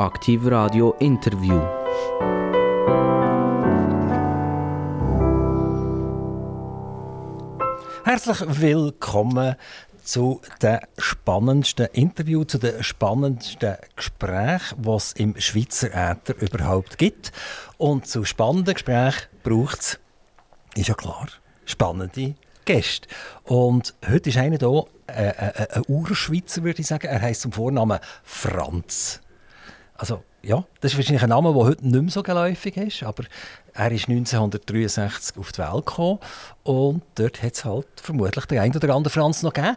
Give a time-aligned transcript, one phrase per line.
[0.00, 1.60] Aktiv Radio Interview.
[8.02, 9.56] Herzlich willkommen
[10.02, 17.30] zu den spannendsten Interview, zu den spannendsten Gesprächen, die es im Schweizer Äther überhaupt gibt.
[17.76, 20.00] Und zu spannenden Gesprächen braucht es,
[20.76, 21.28] ist ja klar,
[21.66, 23.06] spannende Gäste.
[23.44, 27.06] Und heute ist einer hier, äh, äh, ein Urschweizer, würde ich sagen.
[27.06, 29.20] Er heißt zum Vornamen Franz.
[30.00, 33.24] Also, ja, das ist wahrscheinlich ein Name, der heute nicht mehr so geläufig ist, aber
[33.74, 36.18] er ist 1963 auf die Welt gekommen
[36.62, 39.76] und dort hat es halt vermutlich den einen oder anderen Franz noch gegeben.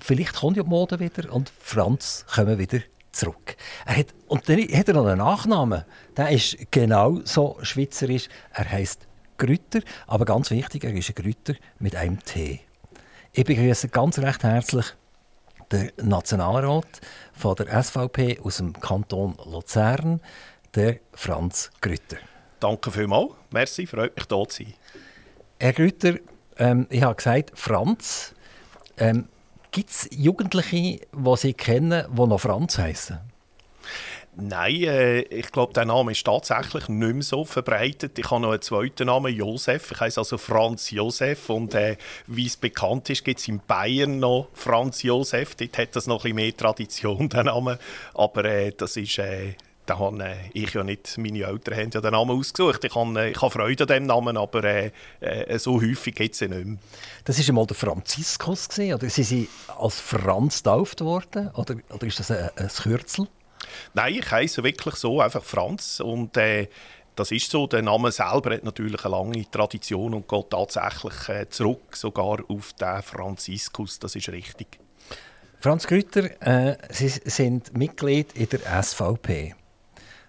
[0.00, 2.80] Vielleicht kommt ja die Mode wieder und Franz kommen wieder
[3.12, 3.56] zurück.
[3.86, 5.84] Er hat, und dann hat er noch einen Nachnamen.
[6.16, 8.28] Der ist genau so schweizerisch.
[8.52, 9.06] Er heißt
[9.38, 12.62] Grütter, aber ganz wichtig, er ist ein Grütter mit einem T.
[13.32, 14.86] Ich begrüße ganz recht herzlich
[15.72, 17.00] den Nationalrat
[17.32, 20.20] von der SVP aus dem Kanton Luzern,
[20.74, 22.18] der Franz Grütter.
[22.60, 23.32] Danke vielmals.
[23.50, 24.74] Merci, freut mich, hier zu sein.
[25.58, 26.14] Herr Grütter,
[26.58, 28.34] ähm, ich habe gesagt, Franz.
[28.96, 29.28] Ähm,
[29.70, 33.18] Gibt es Jugendliche, die Sie kennen, die noch Franz heißen?
[34.34, 38.18] Nein, äh, ich glaube, der Name ist tatsächlich nicht mehr so verbreitet.
[38.18, 39.92] Ich habe noch einen zweiten Namen, Josef.
[39.92, 41.50] Ich heiße also Franz Josef.
[41.50, 45.54] Und äh, wie es bekannt ist, gibt es in Bayern noch Franz Josef.
[45.54, 47.78] Dort hat das noch ein bisschen mehr Tradition, der Name.
[48.14, 49.18] Aber äh, das ist...
[49.18, 52.84] Äh, da habe äh, ich ja nicht, meine Eltern haben ja den Namen ausgesucht.
[52.84, 54.92] Ich habe, äh, ich habe Freude an diesem Namen, aber äh,
[55.58, 56.78] so häufig gibt es ihn nicht mehr.
[57.24, 61.50] Das war einmal der Franziskus, oder sind Sie als Franz getauft worden?
[61.54, 63.26] Oder, oder ist das ein, ein Kürzel?
[63.94, 66.00] Nein, ich heiße wirklich so, einfach Franz.
[66.00, 66.68] Und äh,
[67.14, 67.66] das ist so.
[67.66, 72.72] Der Name selber hat natürlich eine lange Tradition und geht tatsächlich äh, zurück, sogar auf
[72.74, 73.98] den Franziskus.
[73.98, 74.78] Das ist richtig.
[75.60, 79.54] Franz Grütter, äh, Sie sind Mitglied in der SVP.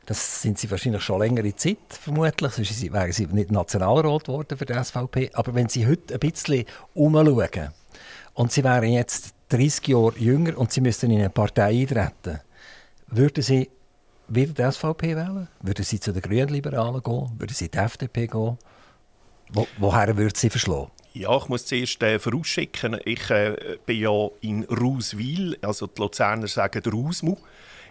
[0.06, 2.52] Das sind Sie wahrscheinlich schon längere Zeit, vermutlich.
[2.52, 5.32] Sonst wären Sie nicht Nationalrat geworden für die SVP.
[5.34, 7.72] Aber wenn Sie heute ein bisschen umschauen
[8.34, 12.42] und Sie wären jetzt 30 Jahre jünger und Sie müssten in eine Partei eintreten,
[13.08, 13.70] würden Sie
[14.28, 15.48] wieder die SVP wählen?
[15.62, 17.32] Würden Sie zu den Grünliberalen gehen?
[17.38, 18.58] Würden Sie die FDP gehen?
[19.52, 20.92] Wo, woher würden Sie verschlagen?
[21.14, 26.48] Ja, ich muss zuerst äh, vorausschicken, ich äh, bin ja in Rauswil, also die Luzerner
[26.48, 27.38] sagen Rausmu,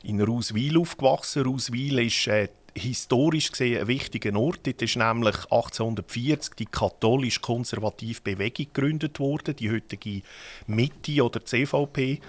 [0.02, 1.44] in Rauswil aufgewachsen.
[1.44, 4.66] Rauswil ist äh, historisch gesehen ein wichtiger Ort.
[4.66, 10.22] Dort ist nämlich 1840 die katholisch-konservative Bewegung gegründet worden, die heutige
[10.66, 12.20] Mitte oder CVP.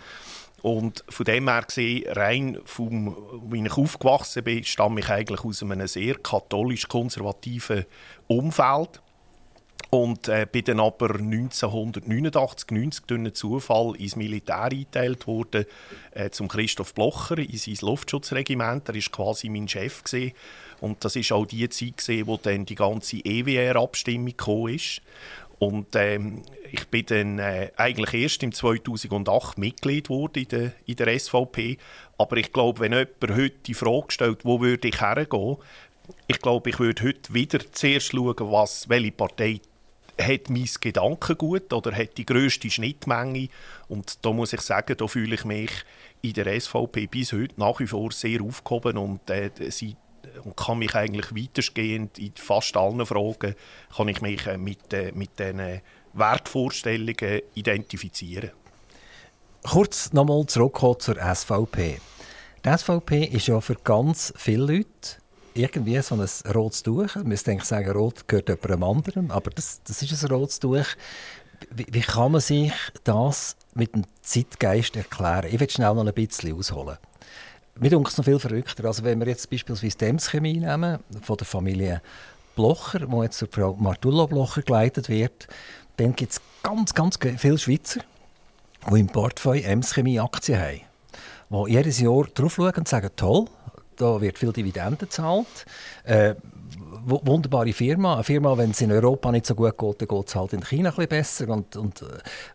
[0.63, 3.17] Und von dem her gesehen, rein vom,
[3.49, 7.85] wie ich aufgewachsen bin, stamme ich eigentlich aus einem sehr katholisch-konservativen
[8.27, 9.01] Umfeld.
[9.89, 15.65] Und äh, bin dann aber 1989, 90 durch einen Zufall ins Militär eingeteilt worden,
[16.11, 18.87] äh, zum Christoph Blocher in sein Luftschutzregiment.
[18.87, 20.01] Er war quasi mein Chef.
[20.01, 20.31] Gewesen.
[20.79, 25.01] Und das war auch die Zeit, gewesen, wo dann die ganze EWR-Abstimmung ist.
[25.59, 30.95] Und ähm, ich bin dann äh, eigentlich erst im 2008 Mitglied wurde in der, in
[30.95, 31.77] der SVP.
[32.17, 35.57] Aber ich glaube, wenn jemand heute die Frage stellt, wo würde ich hergehen,
[36.27, 39.61] ich glaube, ich würde heute wieder zuerst schauen, was, welche Partei
[40.21, 43.49] hat mein Gedankengut oder hat die grösste Schnittmenge.
[43.87, 45.71] Und da muss ich sagen, da fühle ich mich
[46.21, 49.95] in der SVP bis heute nach wie vor sehr aufgehoben und äh, sie
[50.43, 53.55] und kann mich eigentlich weitestgehend in fast allen Fragen
[53.95, 55.81] kann ich mich äh, mit, äh, mit diesen
[56.13, 58.51] Wertvorstellungen identifizieren.
[59.63, 61.99] Kurz nochmal zurückkommen zur SVP.
[62.65, 65.17] Die SVP ist ja für ganz viele Leute
[65.53, 67.15] irgendwie so ein rotes Tuch.
[67.15, 70.85] Man müsste eigentlich sagen, rot gehört jemandem anderen, aber das, das ist ein rotes Tuch.
[71.71, 72.73] Wie, wie, kann man sich
[73.03, 75.47] das mit dem Zeitgeist erklären?
[75.49, 76.97] Ich will schnell noch ein bisschen ausholen.
[77.79, 78.85] Mir denkt es noch viel verrückter.
[78.85, 82.01] Also wenn wir jetzt beispielsweise die Emschemie nehmen, von der Familie
[82.55, 85.47] Blocher, wo jetzt durch Frau Martullo Blocher geleitet wird,
[85.97, 88.01] dann gibt es ganz, ganz viele Schweizer,
[88.91, 90.81] die im Portfolio Emschemie Aktien haben.
[91.49, 93.45] Die jedes Jahr drauf schauen und sagen, toll,
[93.95, 95.65] da wird viel Dividende gezahlt.
[96.03, 96.35] Äh,
[97.05, 98.15] wunderbare Firma.
[98.15, 100.63] Eine Firma, wenn es in Europa nicht so gut geht, dann geht es halt in
[100.63, 101.49] China ein besser.
[101.49, 102.05] Und, und äh,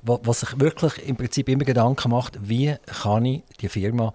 [0.02, 4.14] was sich wirklich im Prinzip immer Gedanken macht, wie kann ich die Firma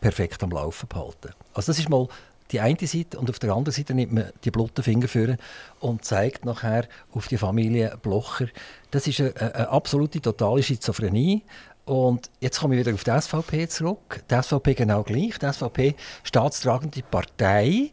[0.00, 1.30] perfekt am Laufen behalten.
[1.54, 2.08] Also das ist mal
[2.50, 5.36] die eine Seite und auf der anderen Seite nimmt man die blotten Finger führen
[5.78, 8.48] und zeigt nachher auf die Familie Blocher.
[8.90, 11.42] Das ist eine, eine absolute totale Schizophrenie.
[11.84, 14.22] Und jetzt komme ich wieder auf die SVP zurück.
[14.30, 15.38] Die SVP genau gleich.
[15.38, 17.90] Die SVP staatstragende Partei,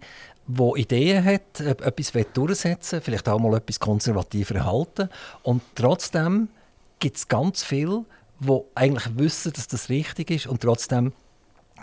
[0.47, 5.09] die Ideen hat, etwas durchsetzen vielleicht auch mal etwas konservativer halten.
[5.43, 6.49] Und trotzdem
[6.99, 8.05] gibt es ganz viele,
[8.39, 11.13] die eigentlich wissen, dass das richtig ist und trotzdem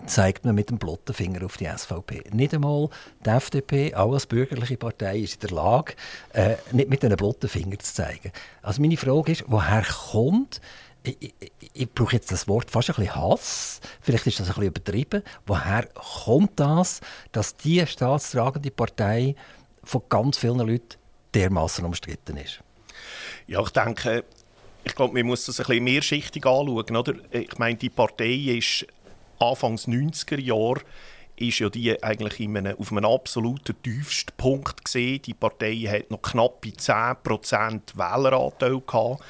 [0.07, 2.25] zeigt man mit dem blotten Finger auf die SVP.
[2.33, 2.89] Nicht einmal
[3.25, 5.95] die FDP, auch als bürgerliche Partei, ist in der Lage,
[6.33, 8.33] äh, nicht mit einem blotten Finger zu zeigen.
[8.63, 10.61] Also meine Frage ist, woher kommt
[11.07, 14.55] ich, ich, ich, brauche jetzt das Wort fast ein bisschen Hass, vielleicht ist das ein
[14.55, 15.23] bisschen übertrieben.
[15.45, 17.01] Woher kommt das,
[17.31, 19.37] dass diese staatstragende Partei
[19.83, 20.97] von ganz vielen Leuten
[21.35, 22.61] dermaßen umstritten ist?
[23.47, 24.25] Ja, ich denke,
[24.83, 26.97] ich glaube, man muss das ein bisschen mehrschichtig anschauen.
[26.97, 27.15] Oder?
[27.31, 28.87] Ich meine, die Partei ist
[29.39, 30.81] Anfangs 90er Jahre
[31.37, 35.21] ist ja die eigentlich in einem, auf einem absoluten tiefsten Punkt gesehen.
[35.23, 39.23] Die Partei hat noch knappe 10% Wähleranteil gehabt.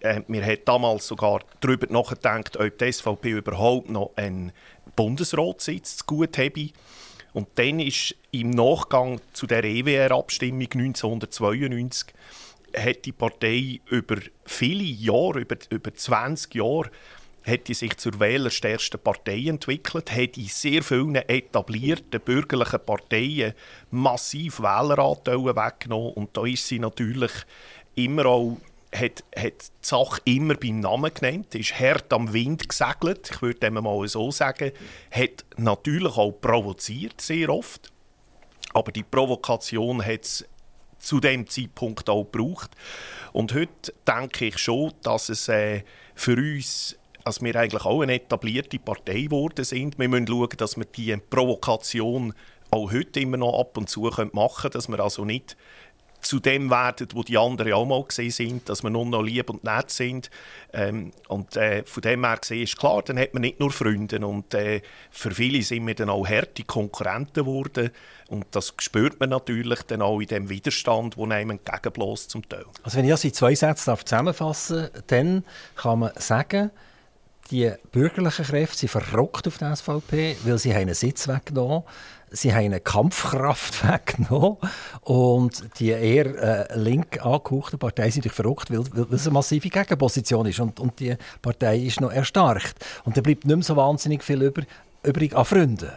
[0.00, 4.52] Äh, wir haben damals sogar darüber nachgedacht, ob die SVP überhaupt noch einen
[4.96, 6.70] Bundesratssitz zu gut habe.
[7.32, 12.12] Und dann ist im Nachgang zu der EWR-Abstimmung 1992
[12.76, 16.90] hat die Partei über viele Jahre, über, über 20 Jahre,
[17.44, 23.54] hat die sich zur wählerstärksten Partei entwickelt, hat in sehr vielen etablierten bürgerlichen Parteien
[23.90, 27.32] massiv Wähleranteile weggenommen und da ist sie natürlich
[27.94, 28.58] immer auch
[28.92, 33.60] hat, hat die Sache immer beim Namen genannt, ist hart am Wind gesegelt, ich würde
[33.60, 34.72] dem mal so sagen,
[35.10, 37.92] hat natürlich auch provoziert, sehr oft.
[38.72, 40.44] Aber die Provokation hat es
[40.98, 42.70] zu dem Zeitpunkt auch gebraucht.
[43.32, 45.82] Und heute denke ich schon, dass es äh,
[46.14, 49.98] für uns dass wir eigentlich auch eine etablierte Partei geworden sind.
[49.98, 52.34] Wir müssen schauen, dass wir diese Provokation
[52.70, 55.56] auch heute immer noch ab und zu machen können, dass wir also nicht
[56.20, 59.50] zu dem werden, wo die anderen auch mal gesehen sind, dass wir nur noch lieb
[59.50, 60.30] und nett sind.
[60.72, 64.24] Ähm, und äh, von dem her gesehen ist klar, dann hat man nicht nur Freunde
[64.26, 67.90] und äh, für viele sind wir dann auch harte Konkurrenten geworden
[68.28, 72.64] und das spürt man natürlich dann auch in dem Widerstand, wo einem entgegenbläst zum Teil.
[72.82, 75.44] Also wenn ich das in zwei Sätzen zusammenfassen darf, dann
[75.74, 76.70] kann man sagen,
[77.50, 81.82] die bürgerlichen Kräfte sind verrockt auf die SVP, weil sie einen Sitz weggenommen
[82.32, 84.58] Sie haben eine Kampfkraft weggenommen
[85.02, 90.46] und die eher äh, link angehauchte Partei sind verrückt, weil, weil es eine massive Gegenposition
[90.46, 92.76] ist und, und die Partei ist noch erstarkt.
[93.04, 94.62] Und da bleibt nicht mehr so wahnsinnig viel über,
[95.02, 95.90] übrig an Freunden.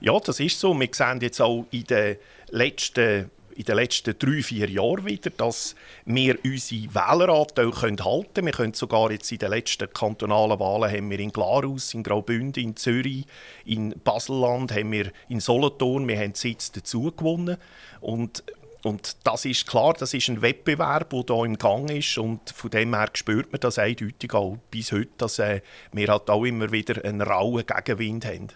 [0.00, 0.78] Ja, das ist so.
[0.78, 2.16] Wir sehen jetzt auch in den
[2.48, 7.72] letzten in den letzten drei, vier Jahren wieder, dass wir unsere Wähleranteile
[8.04, 8.46] halten können.
[8.46, 12.62] Wir können sogar jetzt in den letzten kantonalen Wahlen haben wir in Glarus, in Graubünden,
[12.62, 13.26] in Zürich,
[13.64, 17.56] in Baselland, haben wir in Solothurn, wir haben Sitz dazu gewonnen.
[18.00, 18.42] Und
[18.84, 22.70] und das ist klar, das ist ein Wettbewerb, der hier im Gang ist und von
[22.70, 25.60] dem her spürt man das eindeutig auch bis heute, dass äh,
[25.92, 28.48] wir halt auch immer wieder einen rauen Gegenwind haben.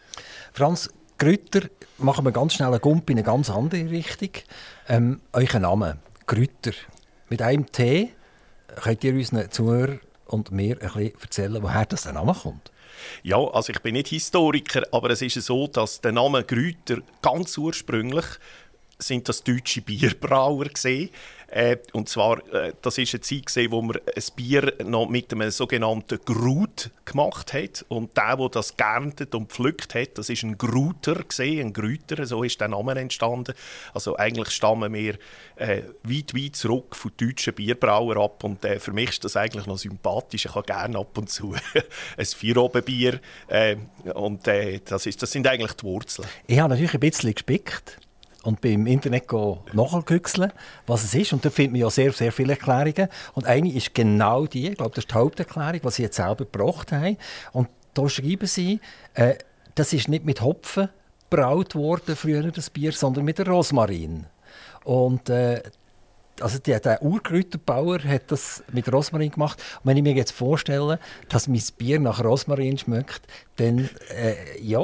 [0.52, 1.62] Franz, Grütter,
[1.96, 4.30] machen wir ganz schnell einen Gump in eine ganz andere Richtung.
[4.86, 5.96] Ähm, euer Name,
[6.26, 6.72] Grütter,
[7.30, 8.10] mit einem T,
[8.82, 12.70] könnt ihr unseren Zuhörern und mir ein bisschen erzählen, woher das der Name kommt?
[13.22, 17.56] Ja, also ich bin nicht Historiker, aber es ist so, dass der Name Grüter ganz
[17.56, 18.26] ursprünglich
[18.98, 21.10] sind das deutsche Bierbrauer gesehen.
[21.56, 25.32] Äh, und zwar, äh, das ist eine Zeit gewesen, wo man ein Bier noch mit
[25.32, 27.82] einem sogenannten Grut gemacht hat.
[27.88, 32.26] Und der, der das geerntet und pflückt hat, das ist ein Gruter gesehen, ein Grüter.
[32.26, 33.54] So ist der Name entstanden.
[33.94, 35.14] Also eigentlich stammen wir
[35.56, 38.44] äh, weit, weit zurück von deutschen Bierbrauern ab.
[38.44, 40.44] Und äh, für mich ist das eigentlich noch sympathisch.
[40.44, 41.54] Ich habe gerne ab und zu
[42.18, 43.18] ein Vierobenbier.
[43.48, 43.76] Äh,
[44.12, 46.28] und äh, das, ist, das sind eigentlich die Wurzeln.
[46.48, 47.98] Ich habe natürlich ein bisschen gespickt
[48.46, 49.26] und beim Internet
[49.72, 50.52] nachgüchseln,
[50.86, 51.32] was es ist.
[51.32, 53.08] Und da findet man ja sehr, sehr viele Erklärungen.
[53.34, 56.44] Und eine ist genau die, ich glaube, das ist die Haupterklärung, was sie jetzt selber
[56.44, 57.16] gebracht haben.
[57.52, 58.80] Und da schreiben sie,
[59.14, 59.34] äh,
[59.74, 60.88] das ist nicht mit Hopfen
[61.28, 64.26] braut worden, früher das Bier, sondern mit Rosmarin.
[64.84, 65.62] Und äh,
[66.40, 69.62] also der, der Urkräuterbauer hat das mit Rosmarin gemacht.
[69.82, 70.98] Und wenn ich mir jetzt vorstelle,
[71.28, 73.22] dass mein Bier nach Rosmarin schmeckt,
[73.56, 74.80] dann äh, ja,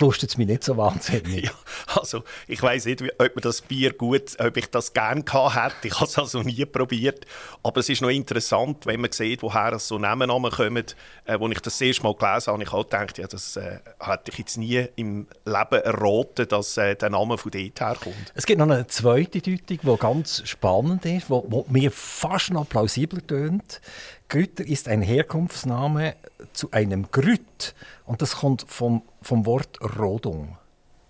[0.00, 1.28] lustet es mich nicht so wahnsinnig.
[1.48, 1.52] Ja,
[2.00, 5.88] also ich weiß nicht, ob mir das Bier gut, ob ich das gerne gehabt hätte.
[5.88, 7.26] Ich habe es also nie probiert.
[7.62, 10.84] Aber es ist noch interessant, wenn man sieht, woher so Namen kommen.
[11.24, 14.32] Äh, als ich das erste Mal gelesen habe, ich halt gedacht, ja, das äh, hätte
[14.32, 18.32] ich jetzt nie im Leben erraten, dass äh, der Name von dort herkommt.
[18.34, 23.26] Es gibt noch eine zweite Deutung, die ganz spannend ist, die mir fast noch plausibler
[23.26, 23.80] tönt.
[24.28, 26.14] Grütter ist ein Herkunftsname
[26.52, 30.58] zu einem Grüt und das kommt vom, vom Wort Rodung.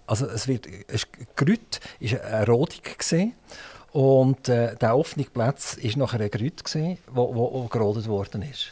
[0.07, 1.07] Also es wird, es,
[1.37, 3.35] Grüt ist eine Rodung gesehen
[3.93, 8.43] und äh, der offene Platz ist nachher ein Grüt gesehen, wo, wo, wo gerodet worden
[8.43, 8.71] ist.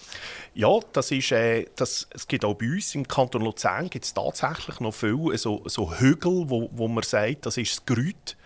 [0.55, 4.15] Ja, das ist, äh, das, es gibt auch bei uns im Kanton Luzern gibt es
[4.15, 8.37] tatsächlich noch viele so, so Hügel, wo, wo man sagt, das ist das Grüt.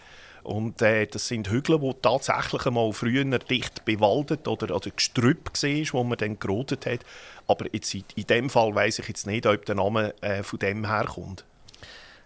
[0.42, 5.92] Und äh, das sind Hügel, die tatsächlich einmal früher dicht bewaldet oder, oder gestrüpp war,
[5.92, 7.00] wo man dann gerodet hat.
[7.47, 10.87] Aber jetzt in dem Fall weiß ich jetzt nicht, ob der Name äh, von dem
[10.87, 11.44] herkommt.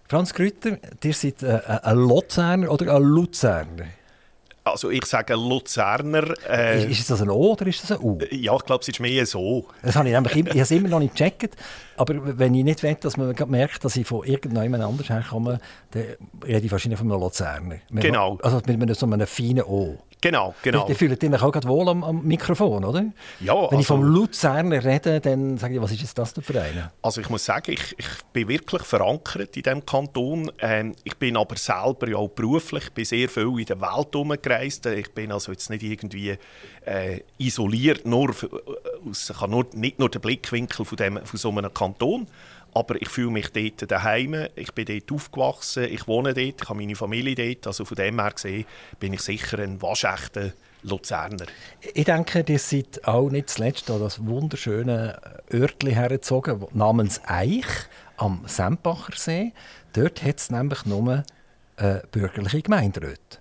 [0.07, 3.87] Franz Grütter, ihr seid äh, ein Luzerner oder ein Luzerner?
[4.65, 6.35] Also ich sage Luzerner.
[6.49, 8.19] Äh, ist, ist das ein O oder ist das ein U?
[8.31, 9.67] Ja, ich glaube, es ist mehr so.
[9.83, 11.57] Das habe ich nämlich ich habe es immer noch nicht gecheckt.
[11.99, 16.05] Aber wenn ich nicht will, dass man merkt, dass ich von irgendjemand anders herkomme, dann
[16.47, 17.77] rede ich wahrscheinlich von einem Luzerner.
[17.91, 18.39] Genau.
[18.43, 19.99] Also mit so einem feinen O.
[20.25, 20.87] Genau, genau.
[20.87, 23.05] Die fühlen sich auch gerade wohl am, am, Mikrofon, oder?
[23.41, 26.63] Ja, Wenn also, ich vom Luzerner rede, dann sage ich, was ist jetzt das für
[26.63, 30.51] ein Also ich muss sagen, ich, ich bin wirklich verankert in diesem Kanton.
[30.61, 34.87] Ähm, ich bin aber selber ja auch beruflich, bin sehr viel in der Welt herumgereist.
[34.87, 36.39] Ich bin also jetzt nicht irgendwie
[36.87, 41.39] äh, isoliert, nur, äh, aus, ich habe nur, nicht nur den Blickwinkel von, dem, von
[41.39, 42.27] so einem Kanton,
[42.75, 44.49] aber ich fühle mich dort daheim.
[44.57, 47.67] Ich bin dort aufgewachsen, ich wohne dort, ich habe meine Familie dort.
[47.69, 48.67] Also von dem her gesehen
[48.99, 50.53] bin ich sicher ein waschechter
[50.83, 51.47] Luzerner.
[51.95, 55.19] Ich denke, ihr seid auch nicht zuletzt an das wunderschöne
[55.53, 57.65] Örtli hergezogen namens Eich
[58.17, 59.53] am Sempacher See.
[59.93, 61.25] Dort hat es nämlich nur
[61.77, 63.39] äh, bürgerliche Gemeinderäte.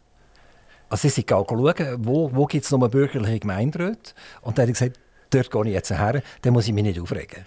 [0.90, 4.14] Also sie sind schauen, wo, wo gibt es noch bürgerliche Gemeinderäte.
[4.42, 5.00] Und dann habe ich gesagt,
[5.32, 7.46] dort gehe ich jetzt her, dann muss ich mich nicht aufregen.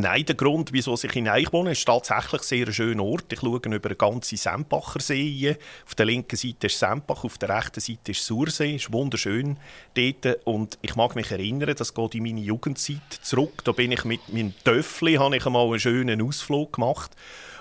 [0.00, 3.32] Nein, der Grund, wieso ich in Eich wohne, ist tatsächlich sehr ein schöner Ort.
[3.32, 5.56] Ich schaue über den ganzen Sempacher See.
[5.84, 8.76] Auf der linken Seite ist Sempach, auf der rechten Seite ist Sursee.
[8.76, 9.56] Es ist wunderschön
[9.94, 10.38] dort.
[10.44, 13.64] Und ich mag mich erinnern, das geht in meine Jugendzeit zurück.
[13.64, 17.10] Da bin ich mit meinem Töffli, habe ich einmal einen schönen Ausflug gemacht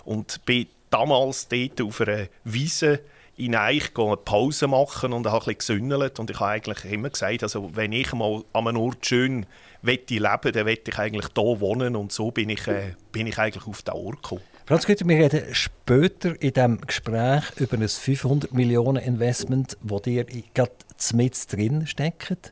[0.06, 3.00] und bin damals dort auf einer Wiese
[3.36, 6.20] in Eich eine Pause machen und habe ein bisschen gesündelt.
[6.20, 9.48] Und ich habe eigentlich immer gesagt, also wenn ich mal an einem Ort schön
[9.96, 11.96] leben will, dann will ich eigentlich hier wohnen.
[11.96, 14.41] Und so bin ich, äh, bin ich eigentlich auf den Ort gekommen.
[14.65, 20.25] Franz Güter, wir reden später in diesem Gespräch über ein 500 Millionen Investment, wo ihr
[20.53, 20.72] gerade
[21.13, 22.51] mit drin steckt.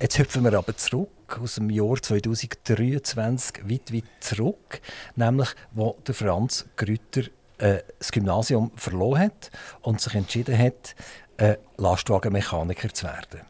[0.00, 4.80] Jetzt hüpfen wir aber zurück aus dem Jahr 2023 weit, weit zurück,
[5.14, 7.24] nämlich wo der Franz Grütter
[7.58, 9.50] äh, das Gymnasium verloren hat
[9.82, 10.94] und sich entschieden hat,
[11.36, 13.49] äh, Lastwagenmechaniker zu werden.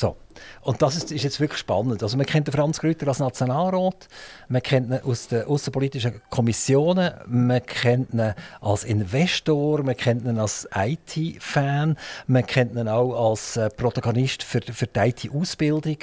[0.00, 0.16] So.
[0.62, 2.02] Und das ist, ist, jetzt wirklich spannend.
[2.04, 4.08] Also man kennt Franz Grüter als Nationalrat,
[4.48, 10.38] man kennt ihn aus den außenpolitischen Kommissionen, man kennt ihn als Investor, man kennt ihn
[10.38, 11.96] als IT-Fan,
[12.28, 15.98] man kennt ihn auch als äh, Protagonist für, für die IT-Ausbildung.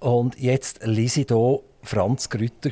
[0.00, 2.70] Und jetzt lese ich hier Franz Grüter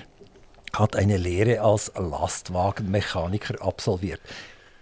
[0.72, 4.20] hat eine Lehre als Lastwagenmechaniker absolviert.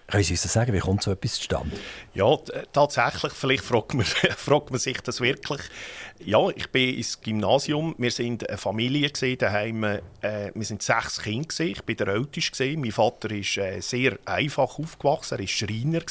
[0.06, 1.76] Können Sie uns sagen, wie kommt so etwas zustande?
[2.12, 2.36] Ja,
[2.72, 4.04] tatsächlich, vielleicht fragt man,
[4.36, 5.60] fragt man sich das wirklich.
[6.18, 10.00] Ja, ich bin ins Gymnasium, wir sind eine Familie daheim, äh,
[10.52, 12.76] wir sind sechs Kinder ich bin der Älteste.
[12.76, 16.02] Mein Vater ist äh, sehr einfach aufgewachsen, er ist Schreiner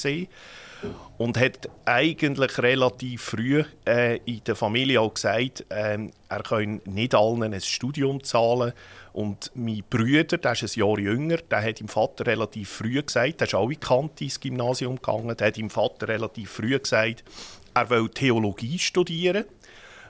[1.18, 5.98] und hat eigentlich relativ früh äh, in der Familie auch gesagt, äh,
[6.30, 8.74] er könne nicht allen ein Studium zahlen
[9.12, 13.42] und mein Bruder, der ist ein Jahr jünger, der hat ihm Vater relativ früh gesagt,
[13.42, 17.24] der ist auch in Kante ins Gymnasium gegangen, der hat ihm Vater relativ früh gesagt,
[17.74, 19.46] er will Theologie studieren.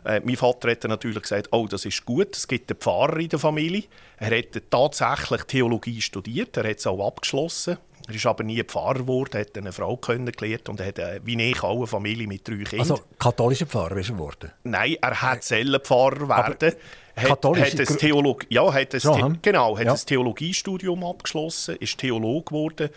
[0.05, 3.29] Äh, mein Vater hat natürlich gesagt, oh, das ist gut, es gibt einen Pfarrer in
[3.29, 3.83] der Familie.
[4.17, 7.77] Er hat tatsächlich Theologie studiert, er hat es auch abgeschlossen.
[8.07, 11.61] Er ist aber nie Pfarrer geworden, hat eine Frau kennengelernt und hat, äh, wie ich,
[11.61, 12.79] auch eine Familie mit drei Kindern.
[12.79, 14.51] Also katholischer Pfarrer ist er geworden?
[14.63, 16.75] Nein, er hat selber Pfarrer werden.
[17.15, 19.91] Hat, hat ein Theolog ja, hat ein, The genau, hat ja.
[19.91, 22.89] ein Theologiestudium abgeschlossen, ist Theolog geworden,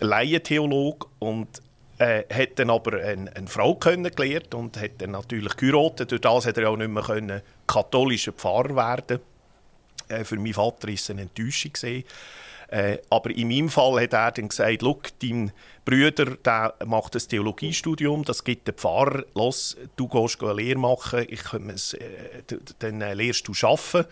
[0.00, 1.60] Laientheolog und
[1.98, 6.10] äh, hat dann aber eine, eine Frau kennengelernt und hat dann natürlich geheiratet.
[6.10, 9.20] Durch das hat er auch nicht mehr können katholischer Pfarrer werden.
[10.08, 11.72] Äh, für meinen Vater war es eine Enttäuschung.
[12.68, 14.82] Äh, aber in meinem Fall hat er dann gesagt,
[15.22, 15.52] dein
[15.84, 21.26] Bruder der macht ein Theologiestudium, das gibt den Pfarrer, los, du gehst eine Lehre machen,
[21.28, 22.42] ich, äh,
[22.80, 24.08] dann äh, lehrst du arbeiten.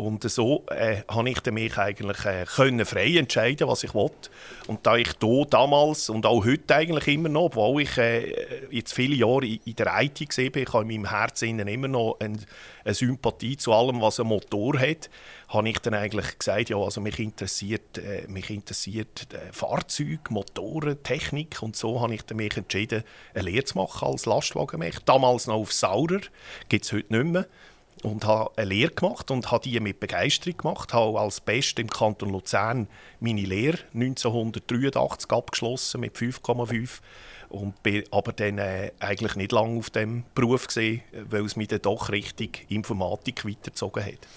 [0.00, 4.30] Und so äh, ich mich eigentlich äh, können frei entscheiden, was ich wollte.
[4.66, 8.94] Und da ich hier damals und auch heute eigentlich immer noch, obwohl ich äh, jetzt
[8.94, 12.16] viele Jahre in, in der IT gesehen bin, ich habe in meinem Herzen immer noch
[12.18, 12.38] eine,
[12.82, 15.10] eine Sympathie zu allem, was ein Motor hat,
[15.48, 21.02] habe ich dann eigentlich gesagt, ja, also mich interessiert, äh, mich interessiert äh, Fahrzeuge, Motoren,
[21.02, 23.04] Technik und so habe ich mich entschieden,
[23.34, 25.00] eine Lehre zu machen als Lastwagenmech.
[25.04, 26.20] Damals noch auf Saurer,
[26.70, 27.46] gibt es heute nicht mehr
[28.02, 30.92] und habe eine Lehre gemacht und habe die mit Begeisterung gemacht.
[30.92, 32.88] Habe als Best im Kanton Luzern
[33.20, 37.00] meine Lehre 1983 abgeschlossen mit 5,5
[37.50, 41.68] und bin aber dann äh, eigentlich nicht lange auf dem Beruf gesehen, weil es mich
[41.68, 44.28] dann doch richtig Informatik weitergezogen hat.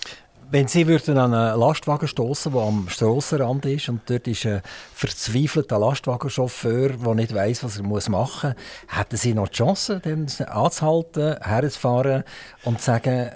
[0.49, 4.61] Wenn Sie würden an einen Lastwagen stoßen, der am Strassenrand ist und dort ist ein
[4.93, 10.27] verzweifelter Lastwagenchauffeur, der nicht weiß, was er machen muss, hätten Sie noch die Chance, den
[10.47, 12.23] anzuhalten, herzufahren
[12.63, 13.31] und zu sagen,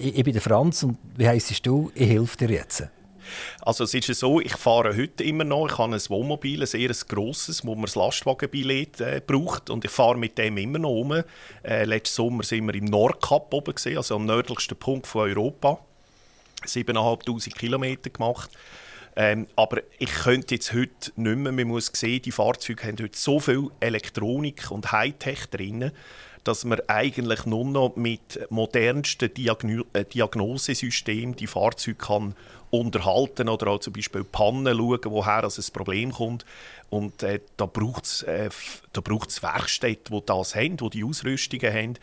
[0.00, 2.84] ich, bin der Franz und wie heisst du, ich helfe dir jetzt?
[3.62, 6.90] Also es ist so, ich fahre heute immer noch, ich habe ein Wohnmobil, ein sehr
[7.08, 11.22] grosses, wo man das Lastwagenbillett äh, braucht und ich fahre mit dem immer noch um.
[11.64, 15.80] Äh, letzten Sommer sind wir im Nordkap oben, gewesen, also am nördlichsten Punkt von Europa.
[16.66, 18.50] 7'500 Kilometer gemacht.
[19.18, 23.18] Ähm, aber ich könnte jetzt heute nicht mehr, man muss sehen, die Fahrzeuge haben heute
[23.18, 25.90] so viel Elektronik und Hightech drin,
[26.44, 32.34] dass man eigentlich nur noch mit modernsten Diagno äh, Diagnosesystemen die Fahrzeuge kann
[32.70, 36.44] unterhalten oder auch zum Beispiel Pannen schauen, woher also ein Problem kommt.
[36.90, 38.50] Und äh, da braucht es äh,
[38.92, 41.94] Werkstätten, die das haben, die die Ausrüstungen haben.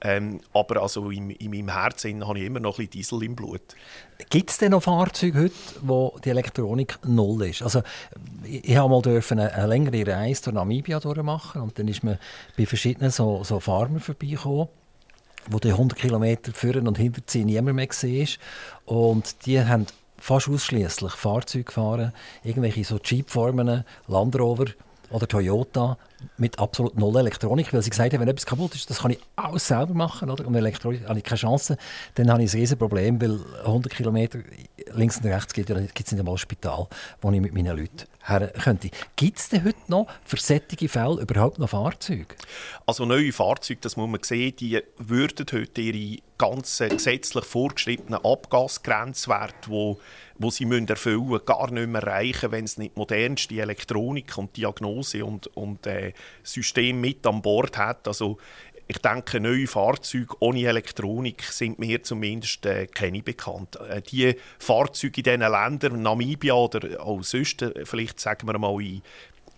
[0.00, 3.62] Ähm, aber also in, in meinem Herzen habe ich immer noch ein Diesel im Blut.
[4.30, 7.62] Gibt es denn noch Fahrzeuge heute, wo die Elektronik null ist?
[7.62, 7.82] Also,
[8.44, 12.04] ich, ich habe mal dürfen eine, eine längere Reise durch Namibia durchmachen und dann ist
[12.04, 12.18] man
[12.56, 14.68] bei verschiedenen so, so Farmer vorbeigekommen
[15.50, 18.26] wo die 100 Kilometer führen und hinterziehen niemand mehr war.
[18.84, 19.86] Und die haben
[20.18, 22.12] fast ausschließlich Fahrzeuge gefahren,
[22.42, 24.66] irgendwelche so Jeep-Formen, Land Rover
[25.10, 25.96] oder Toyota
[26.36, 29.20] mit absolut null Elektronik, weil sie gesagt haben, wenn etwas kaputt ist, das kann ich
[29.36, 30.30] alles selber machen.
[30.30, 30.46] Oder?
[30.46, 31.76] Und Elektronik habe ich keine Chance.
[32.14, 34.40] Dann habe ich ein riesiges Problem, weil 100 Kilometer
[34.92, 36.86] links und rechts gibt es nicht einmal ein Spital,
[37.20, 38.90] wo ich mit meinen Leuten her könnte.
[39.16, 42.34] Gibt es denn heute noch für solche Fälle überhaupt noch Fahrzeuge?
[42.86, 49.70] Also neue Fahrzeuge, das muss man sehen, die würden heute ihre ganzen gesetzlich vorgeschriebenen Abgasgrenzwerte,
[49.70, 49.96] die
[50.38, 54.56] wo sie müssen erfüllen müssen, gar nicht mehr erreichen, wenn es nicht modernste Elektronik und
[54.56, 58.06] Diagnose und, und äh, System mit an Bord hat.
[58.06, 58.38] Also
[58.90, 63.76] ich denke, neue Fahrzeuge ohne Elektronik sind mir zumindest äh, keine bekannt.
[63.76, 68.80] Äh, die Fahrzeuge in diesen Ländern, Namibia oder auch sonst, äh, vielleicht sagen wir mal
[68.80, 69.02] in,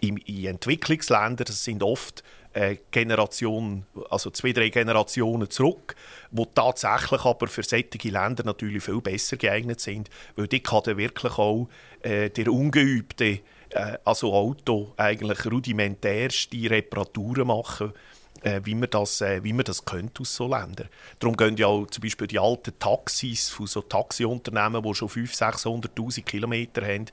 [0.00, 5.94] in, in Entwicklungsländern, das sind oft äh, Generation, also zwei, drei Generationen zurück,
[6.32, 10.96] wo tatsächlich aber für solche Länder natürlich viel besser geeignet sind, weil die kann dann
[10.96, 11.68] wirklich auch
[12.02, 13.38] äh, der ungeübte
[13.70, 17.92] äh, also Auto eigentlich rudimentärste Reparaturen machen
[18.42, 20.88] äh, wie, man das, äh, wie man das könnte aus so Ländern.
[21.18, 25.90] Darum gehen ja auch zum Beispiel die alten Taxis von so Taxiunternehmen, die schon 500'000,
[25.94, 27.06] 600'000 Kilometer haben,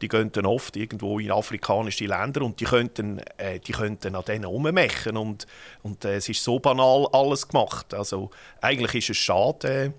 [0.00, 4.24] die gehen dann oft irgendwo in afrikanische Länder und die könnten, äh, die könnten an
[4.24, 5.46] denen rummachen und,
[5.82, 7.94] und äh, es ist so banal alles gemacht.
[7.94, 9.92] Also eigentlich ist es schade, äh,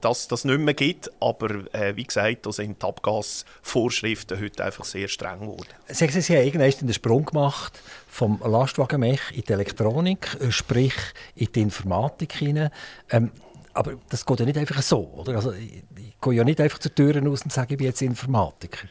[0.00, 1.10] dass das nicht mehr gibt.
[1.20, 5.68] Aber äh, wie gesagt, da sind die Abgasvorschriften heute einfach sehr streng geworden.
[5.88, 10.94] Sagen Sie, Sie haben irgendwann den Sprung gemacht vom Lastwagenmech in die Elektronik, äh, sprich
[11.34, 12.70] in die Informatik hinein.
[13.10, 13.30] Ähm,
[13.72, 15.36] aber das geht ja nicht einfach so, oder?
[15.36, 18.02] Also, ich, ich gehe ja nicht einfach zur Tür raus und sage, ich bin jetzt
[18.02, 18.88] Informatiker.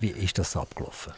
[0.00, 1.12] Wie ist das abgelaufen?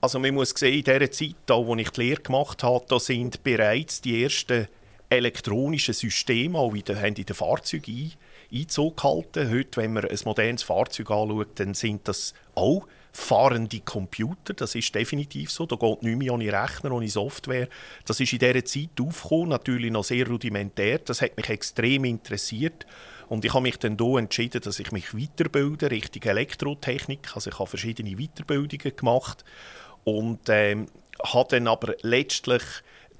[0.00, 3.42] Also man muss sehen, in dieser Zeit, als ich die Lehre gemacht habe, da sind
[3.44, 4.66] bereits die ersten
[5.12, 8.12] elektronischen Systeme auch in den, in den Fahrzeugen ein,
[8.60, 9.50] Einzug gehalten.
[9.50, 14.54] Heute, wenn man ein modernes Fahrzeug anschaut, dann sind das auch fahrende Computer.
[14.54, 15.66] Das ist definitiv so.
[15.66, 17.68] Da geht nicht mehr ohne Rechner, ohne Software.
[18.06, 20.98] Das ist in dieser Zeit aufgekommen, natürlich noch sehr rudimentär.
[20.98, 22.86] Das hat mich extrem interessiert.
[23.28, 27.34] Und ich habe mich dann hier entschieden, dass ich mich weiterbilde, Richtung Elektrotechnik.
[27.34, 29.44] Also ich habe verschiedene Weiterbildungen gemacht
[30.04, 30.86] und ähm,
[31.22, 32.62] habe dann aber letztlich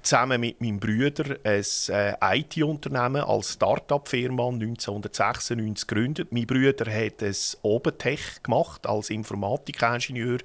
[0.03, 6.31] zusammen mit meinem Bruder ein äh, IT-Unternehmen als Start-up-Firma 1996 gegründet.
[6.31, 10.39] Mein Bruder hat ein Obentech gemacht als Informatikingenieur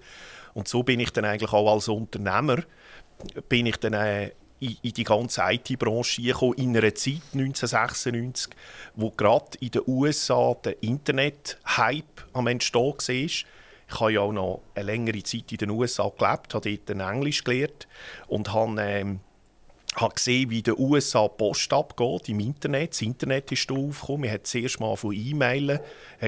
[0.54, 2.62] und so bin ich dann eigentlich auch als Unternehmer
[3.48, 8.52] bin ich dann äh, in, in, die ganze IT-Branche gekommen, in einer Zeit 1996,
[8.96, 13.08] wo gerade in den USA der Internet-Hype am Entstehen war.
[13.08, 13.46] Ich
[13.88, 17.88] habe ja auch noch eine längere Zeit in den USA gelebt, habe dort Englisch gelernt
[18.26, 19.20] und habe ähm,
[19.96, 22.92] habe gesehen, wie in den USA Post abgeht im Internet.
[22.92, 24.22] Das Internet ist aufgekommen.
[24.22, 25.80] Man hat zuerst mal von E-Mailen,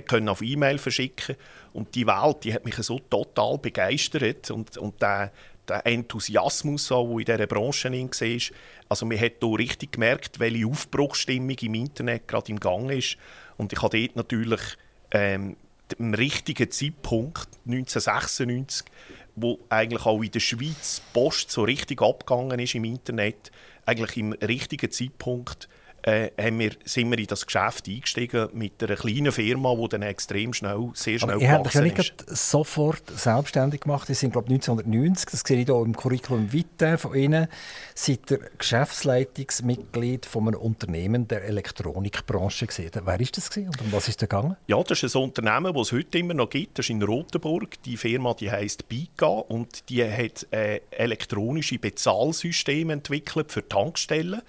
[0.07, 1.37] können auf E-Mail verschicken.
[1.73, 4.51] Und die Welt, die hat mich so total begeistert.
[4.51, 5.31] Und, und der,
[5.68, 8.57] der Enthusiasmus, der in dieser Branche war,
[8.88, 13.16] also man hat hier richtig gemerkt, welche Aufbruchsstimmung im Internet gerade im Gang ist.
[13.57, 14.61] Und ich habe dort natürlich
[15.12, 15.57] ähm,
[15.99, 18.87] am richtigen Zeitpunkt, 1996,
[19.37, 23.51] wo eigentlich auch in der Schweiz Post so richtig abgegangen ist im Internet,
[23.87, 25.69] eigentlich im richtigen Zeitpunkt
[26.03, 30.53] äh, wir, sind wir in das Geschäft eingestiegen mit einer kleinen Firma, die dann extrem
[30.53, 34.07] schnell, sehr schnell Aber habt euch ja nicht sofort selbstständig gemacht.
[34.07, 37.49] Sie sind, glaube ich, 1990, das sehe ich hier im Curriculum vitae von Ihnen,
[37.95, 43.03] seid ihr Geschäftsleitungsmitglied von einem Unternehmen der Elektronikbranche gewesen.
[43.05, 44.57] Wer ist das gewesen und um was ist es gegangen?
[44.67, 46.79] Ja, das ist ein Unternehmen, das es heute immer noch gibt.
[46.79, 47.83] Das ist in Rotenburg.
[47.83, 54.43] Die Firma die heißt Bika und die hat äh, elektronische Bezahlsysteme entwickelt für Tankstellen,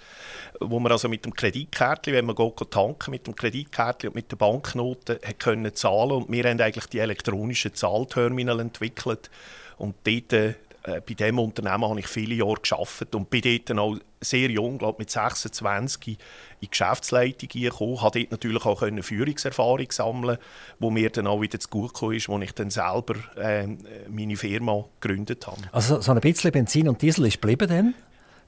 [0.70, 4.30] wo man also mit dem Kreditkärtchen, wenn man geht, tanken mit dem Kreditkärtchen und mit
[4.30, 9.30] der Banknote, können zahlen und wir haben eigentlich die elektronischen Zahlterminal entwickelt
[9.78, 10.32] und dort
[10.84, 14.78] äh, bei diesem Unternehmen habe ich viele Jahre gearbeitet und bin dort auch sehr jung,
[14.78, 16.16] glaube mit 26, in
[16.60, 17.94] die Geschäftsleitung gekommen.
[17.94, 20.38] Ich dort natürlich auch Führungserfahrung sammeln
[20.78, 23.66] wo mir dann auch wieder zu gut kam, ist, als ich dann selber äh,
[24.08, 25.62] meine Firma gegründet habe.
[25.72, 27.94] Also so ein bisschen Benzin und Diesel ist geblieben dann?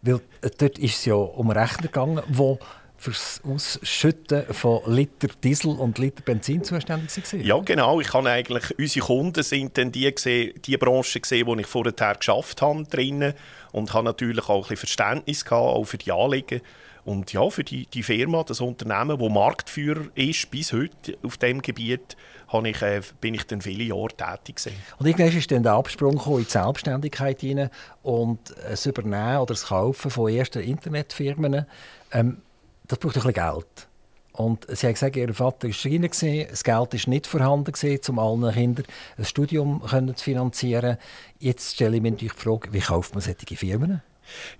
[0.04, 2.58] Weil äh, dort ist es ja um Rechner gegangen, wo
[2.96, 7.40] fürs Ausschütten von Liter Diesel und Liter Benzin zuständig war?
[7.40, 8.00] Ja, genau.
[8.00, 12.14] Ich habe eigentlich, unsere Kunden sind dann die, gesehen, die Branche gesehen, die ich vorher
[12.14, 13.34] geschafft habe drinnen
[13.72, 16.60] und habe natürlich auch ein bisschen Verständnis gehabt, auch für die Anliegen.
[17.04, 21.60] Und ja, für die, die Firma, das Unternehmen, das Marktführer ist bis heute auf diesem
[21.60, 22.16] Gebiet,
[22.54, 24.76] habe ich, äh, bin ich dann viele Jahre tätig gewesen.
[24.98, 27.70] Und irgendwann ist dann der Absprung in die Selbstständigkeit rein
[28.02, 31.66] und das Übernehmen oder das Kaufen von ersten Internetfirmen.
[32.12, 32.38] Ähm,
[32.86, 33.88] das braucht ein bisschen Geld.
[34.32, 37.72] Und sie haben gesagt, ihr Vater war Schreiner, das Geld war nicht vorhanden,
[38.08, 38.86] um allen Kindern
[39.16, 40.96] ein Studium zu finanzieren.
[41.38, 44.02] Jetzt stelle ich mir natürlich die Frage, wie kauft man solche Firmen?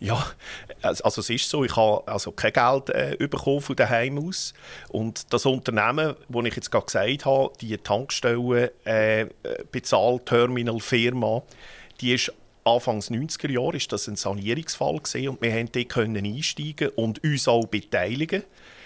[0.01, 0.25] Ja,
[0.83, 4.55] also es ist so, ich habe also kein Geld äh, von daheim aus
[4.89, 9.27] und das Unternehmen, das ich jetzt gerade gesagt habe, die Tankstelle äh,
[9.71, 11.43] Bezahlterminal Firma,
[12.01, 12.33] die ist
[12.67, 15.53] Anfangs 90er Jahre ist das ein Sanierungsfall gewesen, und wir
[15.87, 18.43] konnten dort einsteigen und uns auch beteiligen.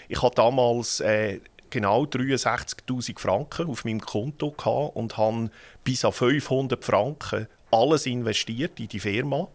[0.09, 4.53] Ich hatte damals äh, genau 63'000 Franken auf meinem Konto
[4.93, 5.49] und habe
[5.83, 9.47] bis an 500 Franken alles investiert in die Firma.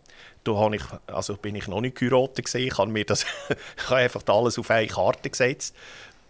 [0.44, 3.24] Da habe ich, also bin ich noch nicht geheiratet gesehen, ich habe mir das,
[3.76, 5.74] ich habe einfach alles auf eine Karte gesetzt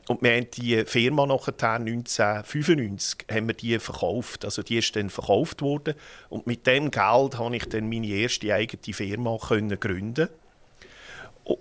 [0.06, 4.44] und wir haben die Firma nachher 1995 haben wir die verkauft.
[4.44, 5.94] Also die ist dann verkauft worden.
[6.28, 10.28] Und mit dem Geld konnte ich dann meine erste eigene Firma können gründen.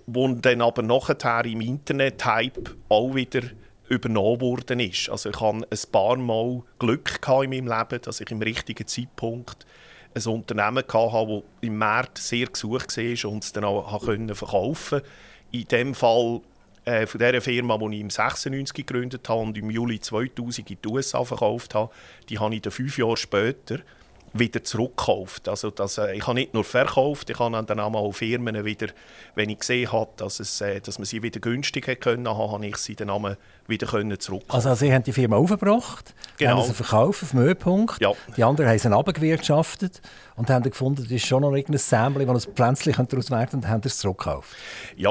[0.06, 3.42] Wo dann aber nachher im Internet-Hype auch wieder
[3.88, 5.08] übernommen worden ist.
[5.08, 9.66] Also ich hatte ein paar Mal Glück in meinem Leben, dass ich im richtigen Zeitpunkt
[10.14, 15.08] ein Unternehmen hatte, das im März sehr gesucht war und es dann auch verkaufen konnte.
[15.52, 16.40] In dem Fall
[16.84, 20.78] äh, von dieser Firma, die ich im 96 gegründet habe und im Juli 2000 in
[20.82, 21.90] die USA verkauft habe,
[22.28, 23.78] die habe ich dann fünf Jahre später
[24.34, 25.48] wieder zurückgekauft.
[25.48, 28.88] Also das, äh, ich habe nicht nur verkauft, ich habe dann auch Firmen wieder,
[29.34, 32.66] wenn ich gesehen habe, dass, es, äh, dass man sie wieder günstig hätte können, habe
[32.66, 34.54] ich sie dann wieder können zurückkaufen.
[34.54, 36.58] Also, also Sie haben die Firma aufgebracht, genau.
[36.58, 38.12] haben sie verkauft auf dem Höhepunkt, ja.
[38.36, 40.02] die anderen haben sie abgewirtschaftet
[40.36, 43.56] und haben gefunden, das ist schon noch irgendein Sämli, das ein Pflänzchen daraus werden könnte,
[43.56, 44.56] und haben es zurückgekauft.
[44.96, 45.10] Ja,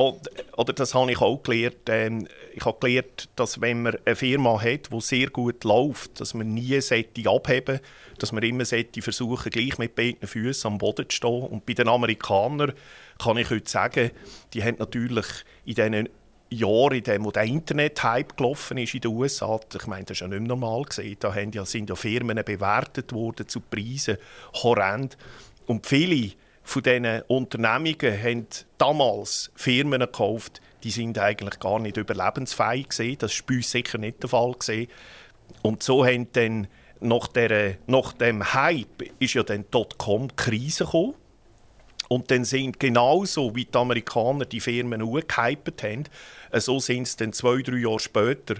[0.57, 1.77] oder das habe ich auch gelernt.
[1.88, 6.33] Ähm, ich habe gelernt, dass wenn man eine Firma hat, die sehr gut läuft, dass
[6.33, 7.81] man nie abheben sollte,
[8.19, 11.43] dass man immer versuchen gleich mit beiden Füßen am Boden zu stehen.
[11.43, 12.73] Und bei den Amerikanern
[13.17, 14.12] kann ich heute sagen,
[14.53, 15.25] die haben natürlich
[15.65, 16.09] in diesen
[16.56, 20.28] Jahren, in dem, der Internet-Hype gelaufen ist in den USA, ich meine, das ist ja
[20.28, 21.34] nicht mehr normal gesehen, da
[21.66, 24.18] sind ja Firmen bewertet worden zu Preisen
[24.62, 25.18] horrend.
[25.66, 26.32] Und viele
[26.63, 33.18] von diesen Unternehmungen haben damals Firmen gekauft, die sind eigentlich gar nicht überlebensfähig gewesen.
[33.20, 34.88] Das war bei uns sicher nicht der Fall gewesen.
[35.62, 36.68] Und so haben dann
[37.00, 41.16] nach, der, nach dem Hype ist ja dann Dotcom-Krise gekommen.
[42.10, 46.04] Und dann sind genauso wie die Amerikaner die Firmen gehypt haben,
[46.62, 48.56] so sind es dann zwei, drei Jahre später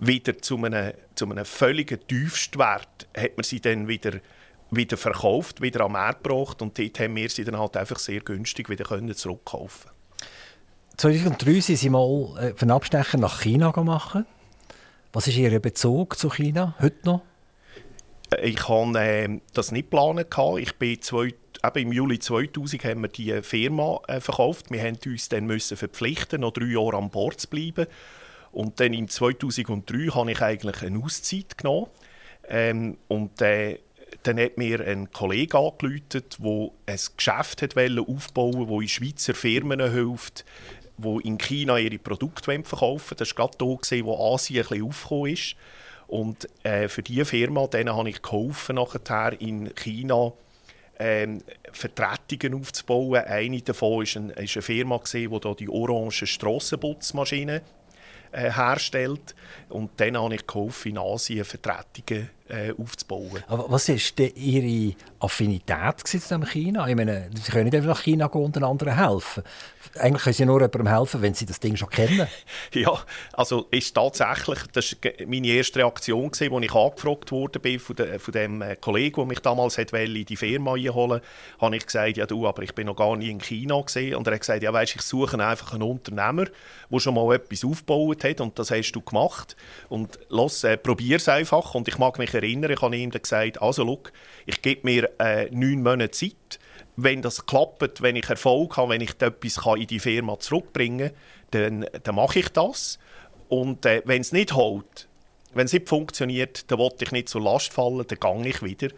[0.00, 4.20] wieder zu einem, zu einem völligen Tiefstwert, hat man sie dann wieder,
[4.70, 8.20] wieder verkauft, wieder am Markt gebracht und dort haben wir sie dann halt einfach sehr
[8.20, 9.90] günstig wieder können zurückkaufen
[10.98, 14.24] 2003 sind Sie mal äh, für einen Abstecher nach China gemacht.
[15.12, 17.22] Was ist Ihr Bezug zu China heute noch?
[18.42, 20.26] Ich habe äh, das nicht geplant.
[20.58, 21.32] Ich bin zwei,
[21.64, 24.70] eben im Juli 2000 haben wir die Firma äh, verkauft.
[24.70, 27.86] Wir mussten uns dann müssen verpflichten, noch drei Jahre an Bord zu bleiben.
[28.52, 31.86] Und dann im 2003 habe ich eigentlich eine Auszeit genommen.
[32.48, 33.78] Ähm, und äh,
[34.22, 36.02] dann hat mir ein Kollege angerufen,
[36.38, 40.44] der ein Geschäft hat aufbauen das in Schweizer Firmen hilft,
[40.96, 43.16] die in China ihre Produkte verkaufen.
[43.18, 45.56] Das war gerade da, wo Asien ein bisschen aufgekommen ist.
[46.06, 50.32] Und äh, für diese Firma habe ich geholfen, nachher in China
[50.98, 53.22] ähm, Vertretungen aufzubauen.
[53.24, 57.60] Eine davon war ein, ist eine Firma, die die orangen Strassenputzmaschinen
[58.32, 59.34] äh, herstellt.
[59.68, 63.42] Und dann habe ich geholfen, in Asien Vertretungen äh, aufzubauen.
[63.46, 66.88] Aber was war denn Ihre Affinität zu diesem China?
[66.88, 69.42] Ich meine, Sie können nicht einfach nach China gehen und den anderen helfen.
[69.98, 72.26] Eigentlich können Sie nur jemandem helfen, wenn Sie das Ding schon kennen.
[72.72, 72.92] ja,
[73.32, 78.32] also ist tatsächlich, das war meine erste Reaktion, als ich angefragt wurde von, de, von
[78.32, 81.20] dem äh, Kollegen, der mich damals hat in die Firma einholen
[81.60, 84.14] habe ich gesagt, ja du, aber ich bin noch gar nie in China gesehen.
[84.14, 86.46] Und er hat gesagt, ja weißt, ich suche einfach einen Unternehmer,
[86.90, 89.56] der schon mal etwas aufgebaut hat und das hast du gemacht.
[89.88, 91.74] Und los, äh, probier es einfach.
[91.74, 94.12] Und ich mag mich erinnern, ich habe ihm gesagt, also look,
[94.48, 96.58] ich gebe mir äh, neun Monate Zeit.
[96.96, 101.12] Wenn das klappt, wenn ich Erfolg habe, wenn ich etwas in die Firma zurückbringen
[101.50, 102.98] kann, dann, dann mache ich das.
[103.48, 105.06] Und äh, wenn es nicht hält,
[105.52, 108.88] wenn es nicht funktioniert, dann wollte ich nicht zur Last fallen, dann gehe ich wieder.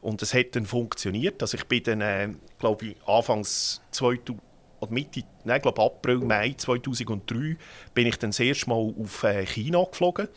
[0.00, 1.42] Und es hat dann funktioniert.
[1.42, 2.28] Also ich bin dann, äh,
[2.60, 4.38] glaube ich, Anfangs 2000,
[4.78, 7.56] oder Mitte, nein, glaube April, Mai 2003
[7.94, 10.28] bin ich dann das erste Mal auf äh, China geflogen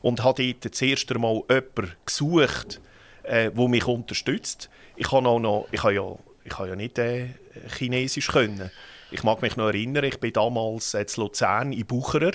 [0.00, 2.80] und habe dort das erste Mal jemanden gesucht,
[3.26, 4.70] äh, mich unterstützt.
[4.96, 7.28] Ich habe, auch noch, ich habe, ja, ich habe ja nicht äh,
[7.76, 8.70] Chinesisch können.
[9.10, 12.32] Ich mag mich noch erinnern, ich bin damals äh, in Luzern in Bucherer.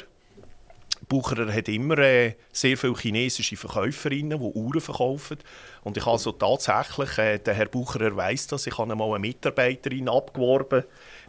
[1.08, 5.38] Bucherer hat immer äh, sehr viele chinesische Verkäuferinnen, die Uhren verkaufen.
[5.84, 10.08] Und ich also tatsächlich, äh, der Herr Bucherer weiss das, ich habe einmal eine Mitarbeiterin
[10.08, 10.84] abgeworben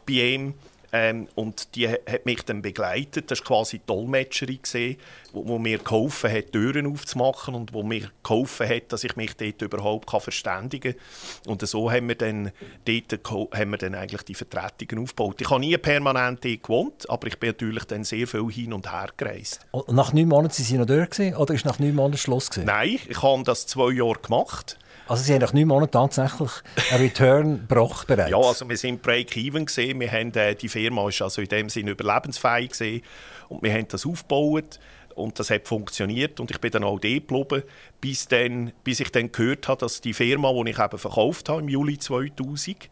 [0.06, 0.54] bei ihm
[0.92, 3.30] ähm, und die hat mich dann begleitet.
[3.30, 4.98] Das war quasi die Dolmetscherin, die
[5.32, 9.62] wo mir geholfen hat, Türen aufzumachen und wo mir geholfen hat, dass ich mich dort
[9.62, 11.52] überhaupt verständigen kann.
[11.52, 12.52] Und so haben wir dann,
[12.84, 15.40] dort, haben wir dann eigentlich die Vertretungen aufgebaut.
[15.40, 18.92] Ich habe nie permanent dort gewohnt, aber ich bin natürlich dann sehr viel hin und
[18.92, 19.60] her gereist.
[19.70, 22.50] Und nach neun Monaten waren Sie noch dort gewesen, oder ist nach neun Monaten Schluss
[22.50, 22.66] gewesen?
[22.66, 24.76] Nein, ich habe das zwei Jahre gemacht.
[25.12, 26.50] Also Sie haben nach neun Monaten tatsächlich
[26.90, 28.30] einen Return gebracht bereits?
[28.30, 30.00] Ja, also wir sind Break-Even gesehen.
[30.00, 33.02] Wir haben, äh, die Firma ist also in dem Sinne überlebensfähig gesehen
[33.50, 34.80] und wir haben das aufgebaut
[35.14, 37.62] und das hat funktioniert und ich bin dann auch dort geblieben,
[38.00, 41.60] bis, dann, bis ich dann gehört habe, dass die Firma, die ich eben verkauft habe
[41.60, 42.88] im Juli 2000,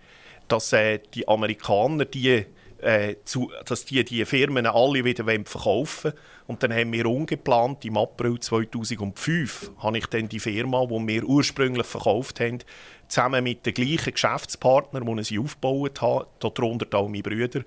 [0.46, 2.44] dass äh, die Amerikaner die
[2.83, 6.25] äh, zu, dass die die Firmen alle wieder verkaufen wollen.
[6.47, 11.25] Und dann haben wir ungeplant, im April 2005, habe ich dann die Firma, die wir
[11.25, 12.59] ursprünglich verkauft haben,
[13.07, 17.62] zusammen mit den gleichen Geschäftspartnern, die sie aufgebaut haben, darunter auch meine Brüder,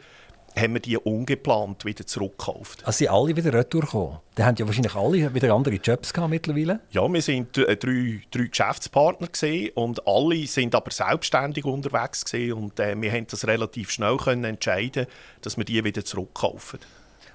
[0.57, 2.85] haben wir die ungeplant wieder zurückgekauft.
[2.85, 6.79] Also sind alle wieder retour Dann haben ja wahrscheinlich alle wieder andere Jobs gehabt mittlerweile?
[6.91, 9.29] Ja, wir sind äh, drei, drei Geschäftspartner
[9.75, 14.43] und alle sind aber selbstständig unterwegs gewesen, und äh, wir haben das relativ schnell können
[14.43, 15.07] entscheiden,
[15.41, 16.79] dass wir die wieder zurückkaufen.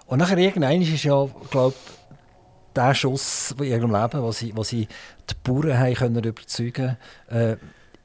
[0.06, 1.74] Und nachher irgendwann ist ja, glaube
[2.74, 4.86] der Schuss in ihrem Leben, wo sie, wo sie
[5.28, 6.96] die Bauern haben können überzeugen
[7.28, 7.56] äh,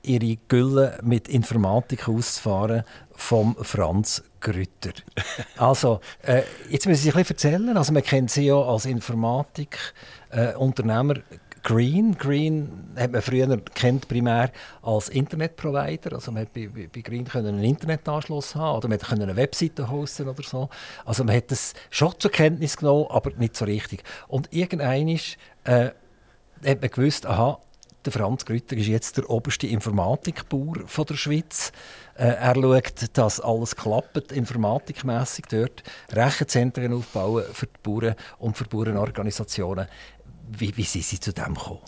[0.03, 4.93] ihre Gülle mit Informatik auszufahren vom Franz Grütter.
[5.57, 7.75] Also, äh, jetzt müssen Sie ein bisschen erzählen.
[7.77, 11.17] Also, man kennt Sie ja als Informatik-Unternehmer.
[11.17, 11.23] Äh,
[11.63, 12.17] Green.
[12.17, 16.13] Green hat man früher kennt primär als Internetprovider.
[16.13, 19.89] Also man hat bei, bei Green können einen Internetanschluss haben oder man konnte eine Webseite
[19.89, 20.69] hosten oder so.
[21.05, 24.03] Also man hat das schon zur Kenntnis genommen, aber nicht so richtig.
[24.27, 25.91] Und irgendwann ist, äh,
[26.65, 27.59] hat man gewusst, aha,
[28.05, 31.71] der Franz Grütter ist jetzt der oberste Informatikbauer von der Schweiz.
[32.15, 35.83] Äh, er schaut, dass alles klappt, informatikmässig dort.
[36.11, 39.87] Rechenzentren aufbauen für die Bauern und für Bauernorganisationen.
[40.49, 41.79] Wie, wie sind Sie zu dem gekommen?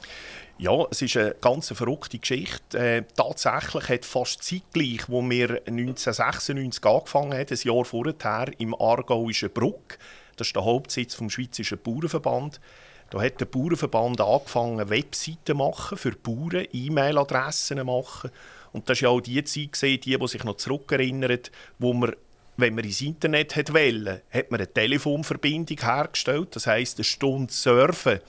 [0.58, 2.78] Ja, es ist eine ganz verrückte Geschichte.
[2.78, 9.52] Äh, tatsächlich hat fast zeitgleich, wo wir 1996 angefangen haben, ein Jahr vorher, im Aargauischen
[9.52, 9.98] Bruck,
[10.38, 12.62] das ist der Hauptsitz des Schweizerischen Bauernverband,
[13.10, 18.32] da hat der Bauernverband angefangen, Webseiten zu machen für Bauern, E-Mail-Adressen zu machen.
[18.74, 21.40] Und das war ja auch die Zeit, die, die sich noch zurückerinnern,
[21.80, 22.14] wo man
[22.58, 26.56] wenn man ins Internet wollte, hat man eine Telefonverbindung hergestellt.
[26.56, 28.20] Das heisst, eine Stunde Surfen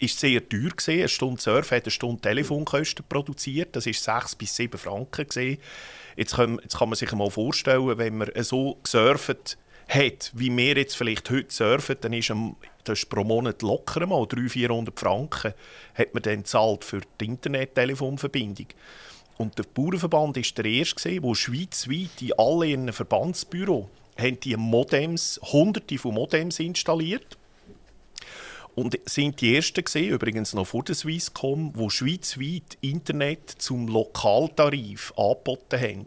[0.00, 0.98] ist sehr teuer gewesen.
[0.98, 3.76] Eine Stunde Surfen hat eine Stunde Telefonkosten produziert.
[3.76, 5.60] Das ist sechs bis sieben Franken gewesen.
[6.16, 9.56] Jetzt kann, jetzt kann man sich mal vorstellen, wenn man so gesurft
[9.88, 12.56] hat, wie wir jetzt vielleicht heute surfen, dann ist, am,
[12.88, 15.54] das ist pro Monat locker mal 300, 400 Franken
[15.94, 18.68] hat man dann zahlt für die Internet-Telefonverbindung.
[19.38, 23.86] Und der Bauernverband war der erste, der schweizweit in allen ihren Verbandsbüros
[24.18, 27.36] die Modems, hunderte von Modems installiert
[28.74, 35.12] und sind die ersten gesehen, übrigens noch vor der Swisscom, die schweizweit Internet zum Lokaltarif
[35.16, 36.06] angeboten haben.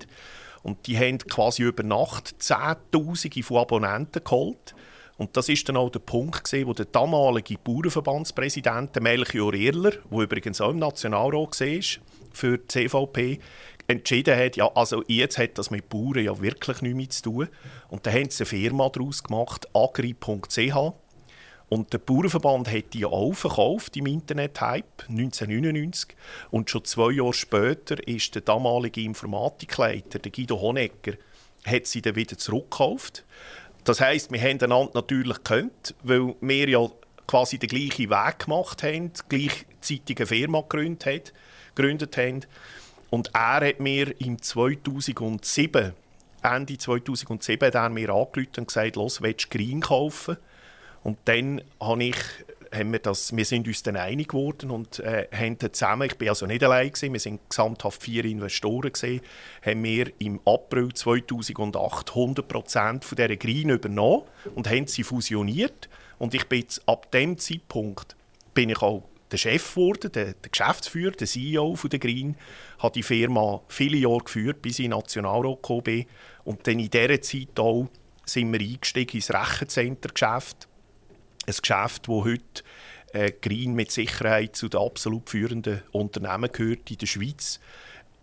[0.62, 4.76] Und die haben quasi über Nacht Zehntausende von Abonnenten geholt.
[5.20, 10.20] Und das ist dann auch der Punkt, gewesen, wo der damalige Bauernverbandspräsident Melchior Erler, der
[10.20, 12.02] übrigens auch im Nationalrat war,
[12.32, 13.40] für die CVP,
[13.90, 17.48] entschieden hat, ja, also jetzt hat das mit Bauern ja wirklich nichts mehr zu tun.
[17.90, 20.94] Und dann haben sie eine Firma daraus gemacht, agri.ch.
[21.68, 26.16] Und der Bauernverband hat die auch verkauft im Internet-Hype 1999.
[26.50, 31.16] Und schon zwei Jahre später ist der damalige Informatikleiter, der Guido Honegger,
[31.66, 33.26] hat sie dann wieder zurückgekauft.
[33.84, 36.88] Das heißt, wir haben einander natürlich gekannt, weil wir ja
[37.28, 41.34] quasi den gleichen Weg gemacht haben, gleichzeitig eine Firma gegründet,
[41.76, 42.42] gegründet haben.
[43.10, 45.94] Und er hat mir im 2007,
[46.42, 50.38] Ende 2007, hat er mir angerufen und gesagt, «Los, willst du Green kaufen?»
[51.04, 52.18] Und dann habe ich,
[52.74, 56.30] haben wir, das, wir sind uns dann einig geworden und äh, haben zusammen, ich bin
[56.30, 59.22] also nicht allein gewesen, wir sind gesamthaft vier Investoren gewesen,
[59.66, 64.24] haben wir im April 2008 100% von dieser Green übernommen
[64.56, 65.90] und haben sie fusioniert.
[66.18, 68.16] Und ich bin jetzt, ab dem Zeitpunkt
[68.54, 72.36] bin ich auch der Chef geworden, der, der Geschäftsführer, der CEO von der Green,
[72.80, 76.06] hat die Firma viele Jahre geführt, bis ich Nationalrat bin.
[76.44, 77.88] Und dann in dieser Zeit auch
[78.26, 80.69] sind wir eingestiegen ins Rechenzentrum-Geschäft
[81.50, 82.64] ein Geschäft, das heute
[83.14, 87.60] äh, Green mit Sicherheit zu den absolut führenden Unternehmen gehört in der Schweiz.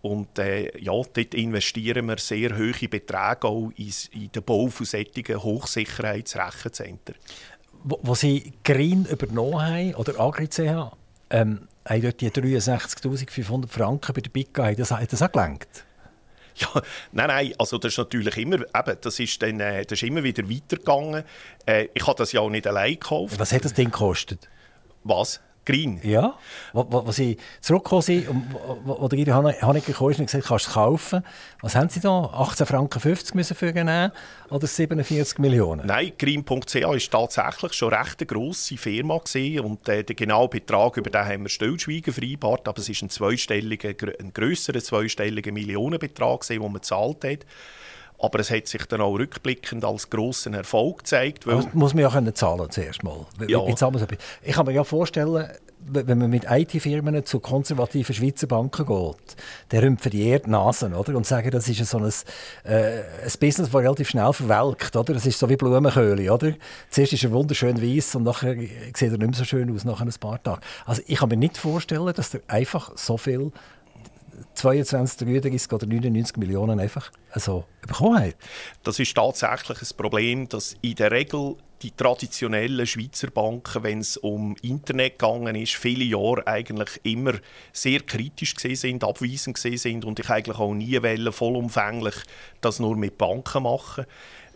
[0.01, 4.85] Und äh, ja, dort investieren wir sehr hohe Beträge auch in, in den Bau von
[4.85, 7.15] solchen Hochsicherheitsrechenzentren.
[7.83, 10.59] Wo, wo Sie Green übernommen haben, oder AgriCH,
[11.29, 15.86] ähm, haben dort die 63'500 Franken bei der BICA, hat das, das auch gelenkt?
[16.59, 20.03] Ja, nein, nein, also das ist natürlich immer, eben, das ist, dann, äh, das ist
[20.03, 21.23] immer wieder weitergegangen.
[21.65, 23.39] Äh, ich habe das ja auch nicht allein gekauft.
[23.39, 24.49] Was hat das Ding gekostet?
[25.03, 25.39] Was?
[25.67, 25.99] Green.
[26.01, 26.35] Ja,
[26.73, 30.73] als sie zurückgekommen sind und wo der Guido Haneke kam und gesagt kannst du es
[30.73, 31.23] kaufen.
[31.61, 32.09] Was haben sie da?
[32.09, 33.01] 18,50 Franken
[33.33, 34.11] müssen für nehmen
[34.49, 35.85] oder 47 Millionen?
[35.85, 40.95] Nein, Green.ch war tatsächlich schon recht eine grosse Firma gewesen und äh, den genauen Betrag
[40.95, 46.47] über den haben wir stillschweigen vereinbart, aber es ist ein zweistelliger, ein grösserer zweistelliger Millionenbetrag
[46.47, 47.45] den man gezahlt hat.
[48.19, 51.45] Aber es hat sich dann auch rückblickend als grossen Erfolg gezeigt.
[51.45, 53.25] Weil das muss man ja können zahlen zuerst mal.
[53.47, 53.65] Ja.
[53.67, 55.47] Ich kann mir ja vorstellen,
[55.89, 59.35] wenn man mit IT-Firmen zu konservativen Schweizer Banken geht,
[59.69, 61.15] dann rümpfen die eher die Nasen oder?
[61.15, 62.11] und sagen, das ist so ein,
[62.63, 64.95] äh, ein Business, das relativ schnell verwelkt.
[64.95, 65.13] Oder?
[65.13, 66.31] Das ist so wie Blumenköhle.
[66.31, 66.53] Oder?
[66.89, 70.01] Zuerst ist er wunderschön weiß und nachher sieht er nicht mehr so schön aus nach
[70.01, 70.61] ein paar Tagen.
[70.85, 73.51] Also ich kann mir nicht vorstellen, dass er einfach so viel
[74.53, 78.35] 22, 33 oder 99 Millionen einfach so bekommen hat.
[78.83, 84.17] Das ist tatsächlich ein Problem, dass in der Regel die traditionellen Schweizer Banken, wenn es
[84.17, 87.33] um Internet gegangen ist, viele Jahre eigentlich immer
[87.71, 92.15] sehr kritisch sind, abweisend sind und ich eigentlich auch nie wollte, vollumfänglich
[92.61, 94.05] das nur mit Banken machen.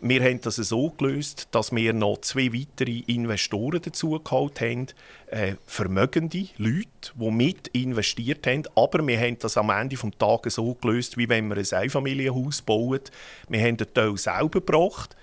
[0.03, 4.87] Wir haben das so gelöst, dass wir noch zwei weitere Investoren dazu geholt haben,
[5.27, 8.63] äh, vermögende Leute, die mit investiert haben.
[8.75, 12.63] Aber wir haben das am Ende des Tages so gelöst, wie wenn wir ein Einfamilienhaus
[12.63, 13.01] bauen.
[13.47, 15.15] Wir haben den Teil selber gebracht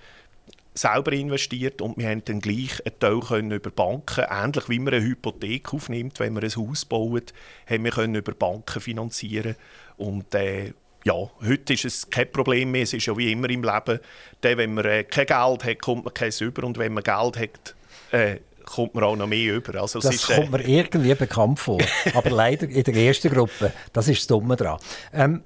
[0.79, 4.95] selber investiert und wir haben dann gleich einen Teil können über Banken, ähnlich wie man
[4.95, 7.35] eine Hypothek aufnimmt, wenn man ein Haus baut,
[7.69, 9.57] haben wir können über Banken finanzieren
[9.97, 10.73] und äh,
[11.05, 12.83] ja, heute ist es kein Problem mehr.
[12.83, 14.01] Es ist ja wie immer im Leben,
[14.43, 16.65] denn wenn man äh, kein Geld hat, kommt man keins über.
[16.65, 17.75] Und wenn man Geld hat,
[18.13, 19.81] äh, kommt man auch noch mehr über.
[19.81, 20.37] Also, das ist, äh...
[20.37, 21.81] kommt mir irgendwie bekannt vor.
[22.15, 23.73] Aber leider in der ersten Gruppe.
[23.93, 24.79] Das ist das Dumme daran.
[25.13, 25.43] Ähm,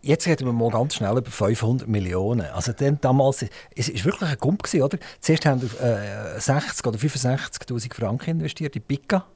[0.00, 2.46] Jetzt reden wir mal ganz schnell über 500 Millionen.
[2.46, 4.96] Also dann, damals, es war wirklich ein Gump, oder?
[5.20, 9.26] Zuerst haben wir äh, 60 oder 65'000 Franken investiert in Pika.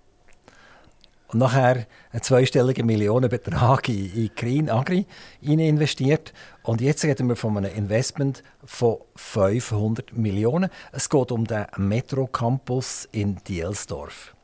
[1.32, 5.06] Und nachher einen zweistelligen Millionenbetrag in, in Green Agri
[5.40, 6.32] investiert.
[6.62, 10.68] Und jetzt reden wir von einem Investment von 500 Millionen.
[10.92, 14.34] Es geht um den Metro Campus in Dielsdorf.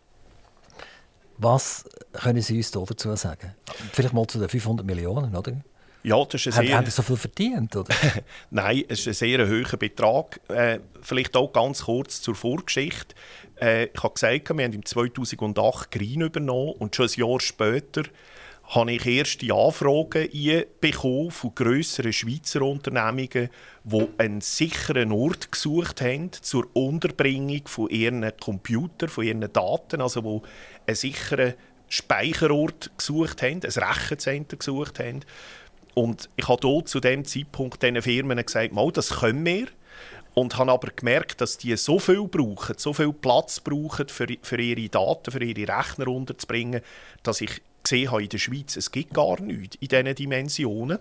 [1.36, 3.54] Was können Sie uns dazu sagen?
[3.92, 5.52] Vielleicht mal zu den 500 Millionen, oder?
[6.02, 6.76] Ja, das ist ein sehr...
[6.76, 7.94] Haben Sie so viel verdient, oder?
[8.50, 10.40] Nein, es ist ein sehr hoher Betrag.
[10.48, 13.14] Äh, vielleicht auch ganz kurz zur Vorgeschichte.
[13.60, 18.02] Äh, ich habe gesagt, wir haben im 2008 Green übernommen und schon ein Jahr später
[18.68, 20.28] habe ich erste Anfragen
[20.80, 23.48] bekommen von grösseren Schweizer Unternehmungen,
[23.84, 30.22] die einen sicheren Ort gesucht haben zur Unterbringung von ihren Computern, von ihren Daten, also
[30.22, 30.42] wo
[30.86, 31.54] einen sicheren
[31.88, 35.20] Speicherort gesucht haben, ein Rechenzentrum gesucht haben.
[35.94, 39.68] Und ich habe dort zu dem Zeitpunkt diesen Firmen gesagt, mal, das können wir.
[40.38, 44.60] Und habe aber gemerkt, dass die so viel brauchen, so viel Platz brauchen, für, für
[44.60, 46.80] ihre Daten, für ihre Rechner unterzubringen,
[47.24, 51.00] dass ich gesehen habe in der Schweiz, es gibt gar nichts in diesen Dimensionen.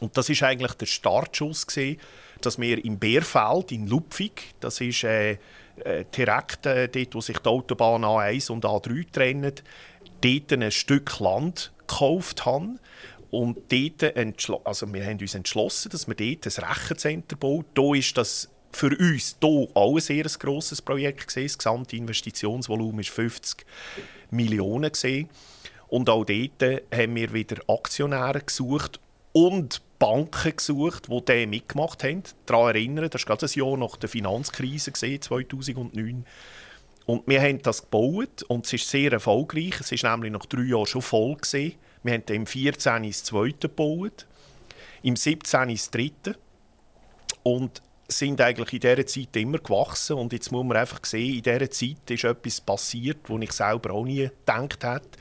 [0.00, 1.98] Und das ist eigentlich der Startschuss gewesen,
[2.42, 5.38] dass wir im Bärfeld in Lupfig, das ist äh,
[5.76, 9.54] äh, direkt äh, dort, wo sich die Autobahn A1 und A3 trennen,
[10.20, 12.78] dort ein Stück Land gekauft haben
[13.32, 14.14] und dort
[14.66, 17.64] also wir haben uns entschlossen, dass wir dort ein Rechenzentrum bauen.
[17.72, 21.28] Da ist das für uns hier auch ein sehr grosses Projekt.
[21.28, 21.46] Gewesen.
[21.46, 23.64] Das gesamte Investitionsvolumen war 50
[24.30, 24.90] Millionen.
[24.90, 25.28] Gewesen.
[25.88, 26.62] Und auch dort
[26.94, 28.98] haben wir wieder Aktionäre gesucht
[29.32, 32.22] und Banken gesucht, die dem mitgemacht haben.
[32.46, 36.24] Daran erinnern, das war gerade ein Jahr nach der Finanzkrise 2009.
[37.06, 39.80] Und wir haben das gebaut und es ist sehr erfolgreich.
[39.80, 41.36] Es ist nämlich nach drei Jahren schon voll.
[41.36, 41.74] Gewesen.
[42.02, 43.02] Wir haben im 14.
[43.04, 44.26] das zweite gebaut,
[45.02, 45.68] im 17.
[45.68, 46.36] das dritte.
[47.42, 50.16] Und sind eigentlich in dieser Zeit immer gewachsen.
[50.16, 53.92] Und jetzt muss man einfach sehen, in dieser Zeit ist etwas passiert, wo ich selber
[53.92, 55.18] auch nie gedacht hätte.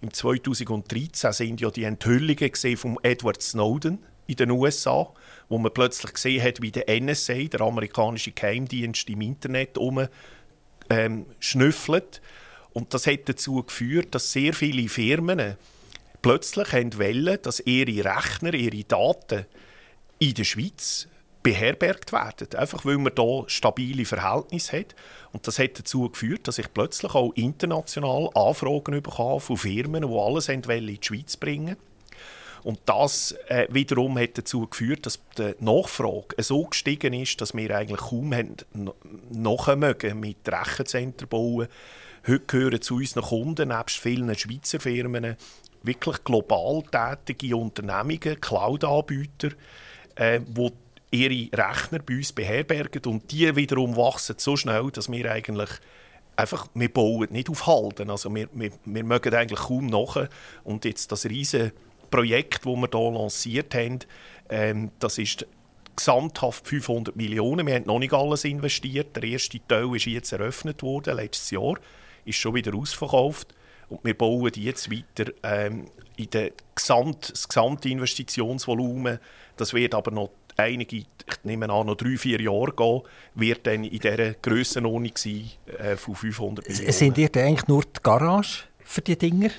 [0.00, 5.12] Im 2013 sind ja die Enthüllungen von Edward Snowden in den USA,
[5.48, 10.06] wo man plötzlich gesehen hat, wie der NSA, der amerikanische Geheimdienst, im Internet um
[10.90, 12.20] ähm, schnüffelt.
[12.72, 15.56] Und das hat dazu geführt, dass sehr viele Firmen
[16.22, 19.46] plötzlich wollen, dass ihre Rechner, ihre Daten
[20.18, 21.08] in der Schweiz
[21.42, 22.48] beherbergt werden.
[22.56, 24.94] Einfach weil man hier stabile Verhältnisse hat.
[25.32, 30.18] Und das hat dazu geführt, dass ich plötzlich auch international Anfragen bekam von Firmen, die
[30.18, 31.76] alles in die Schweiz bringen
[32.64, 37.76] und das äh, wiederum hat dazu geführt, dass die Nachfrage so gestiegen ist, dass wir
[37.76, 41.68] eigentlich kaum haben mögen mit Rechenzentren bauen.
[42.26, 45.36] Heute gehören zu unseren Kunden, nebst vielen Schweizer Firmen,
[45.82, 49.48] wirklich global tätige Unternehmungen, Cloud-Anbieter,
[50.14, 50.40] äh,
[51.12, 55.70] ihre Rechner bei uns beherbergen und die wiederum wachsen so schnell, dass wir eigentlich
[56.36, 58.10] einfach, wir bauen nicht auf Halten.
[58.10, 60.28] Also wir, wir, wir mögen eigentlich kaum nach.
[60.64, 61.72] Und jetzt das riesige
[62.10, 63.98] Projekt, das wir hier lanciert haben,
[64.48, 65.46] ähm, das ist
[65.94, 67.66] gesamthaft 500 Millionen.
[67.66, 69.14] Wir haben noch nicht alles investiert.
[69.14, 71.74] Der erste Teil ist jetzt eröffnet worden, letztes Jahr,
[72.24, 73.54] ist schon wieder ausverkauft.
[73.88, 75.86] Und wir bauen jetzt weiter ähm,
[76.16, 79.18] in der Gesamt, das gesamte Investitionsvolumen.
[79.56, 81.06] Das wird aber noch einige, ich
[81.44, 83.02] nehme an, noch drei, vier Jahre gehen,
[83.34, 86.92] wird dann in dieser Grössenordnung sein äh, von 500 Millionen.
[86.92, 89.50] Sind ihr denn eigentlich nur die Garage für die Dinger?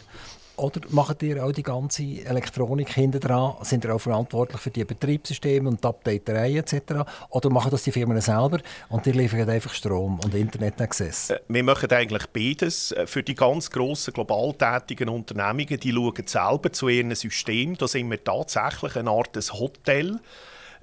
[0.56, 3.56] Oder macht ihr auch die ganze Elektronik hinten dran?
[3.64, 6.82] Sind ihr auch verantwortlich für die Betriebssysteme und die Updaterei etc.?
[7.30, 11.32] Oder machen das die Firmen selber und die liefern einfach Strom und Internet-Access?
[11.32, 12.92] Äh, wir machen eigentlich beides.
[12.92, 17.76] Äh, für die ganz grossen, global tätigen Unternehmungen, die schauen selber zu ihrem System.
[17.76, 20.20] Da sind wir tatsächlich eine Art Hotel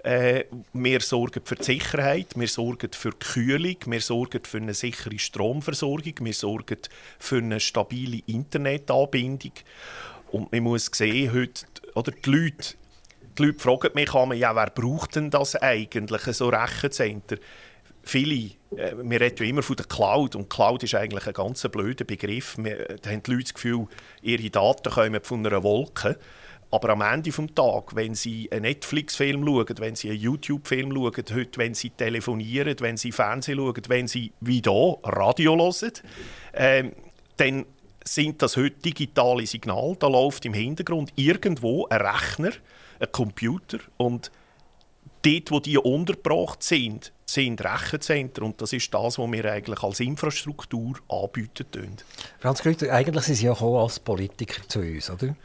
[0.03, 4.75] äh, wir sorgen für die Sicherheit, wir sorgen für die Kühlung, wir sorgen für eine
[4.75, 6.79] sichere Stromversorgung, wir sorgen
[7.19, 9.53] für eine stabile Internetanbindung.
[10.33, 12.75] Und man muss sehen, heute, oder die Leute,
[13.39, 17.37] die Leute fragen mich, ja, wer braucht denn das eigentlich, so Rechencenter?
[18.03, 21.63] Viele, äh, wir reden ja immer von der Cloud und Cloud ist eigentlich ein ganz
[21.69, 22.57] blöder Begriff.
[22.57, 23.87] Wir, da haben die Leute das Gefühl,
[24.23, 26.19] ihre Daten kommen von einer Wolke.
[26.73, 31.25] Aber am Ende des Tages, wenn Sie einen Netflix-Film schauen, wenn Sie einen YouTube-Film schauen,
[31.35, 35.93] heute, wenn Sie telefonieren, wenn Sie Fernsehen schauen, wenn Sie wie hier Radio hören,
[36.53, 36.91] äh,
[37.37, 37.66] dann
[38.05, 39.97] sind das heute digitale Signale.
[39.99, 42.53] Da läuft im Hintergrund irgendwo ein Rechner,
[43.01, 44.31] ein Computer und
[45.23, 50.01] dort, wo die untergebracht sind, sind Rechenzentren und das ist das, was wir eigentlich als
[50.01, 51.97] Infrastruktur anbieten.
[52.39, 55.37] Franz Grüter, eigentlich sind Sie ja auch als Politiker zu uns, oder?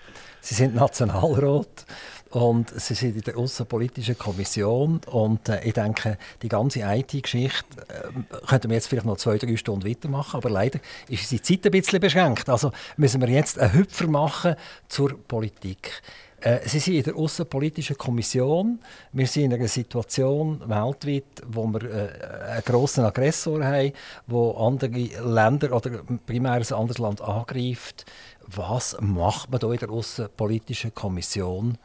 [0.46, 1.88] Sie sind Nationalrat
[2.30, 5.02] und Sie sind in der Außenpolitischen Kommission.
[5.08, 9.58] Und äh, ich denke, die ganze IT-Geschichte äh, könnten wir jetzt vielleicht noch zwei, drei
[9.58, 10.38] Stunden weitermachen.
[10.38, 10.80] Aber leider
[11.10, 12.48] ist unsere Zeit ein bisschen beschränkt.
[12.48, 14.56] Also müssen wir jetzt einen Hüpfer machen
[14.88, 16.04] zur Politik.
[16.42, 18.78] Äh, Sie sind in der Außenpolitischen Kommission.
[19.14, 23.94] Wir sind in einer Situation weltweit, wo wir äh, einen grossen Aggressor haben,
[24.28, 24.92] der andere
[25.24, 28.06] Länder oder primär ein anderes Land angreift.
[28.48, 31.78] Was macht man da in der Außenpolitischen Kommission,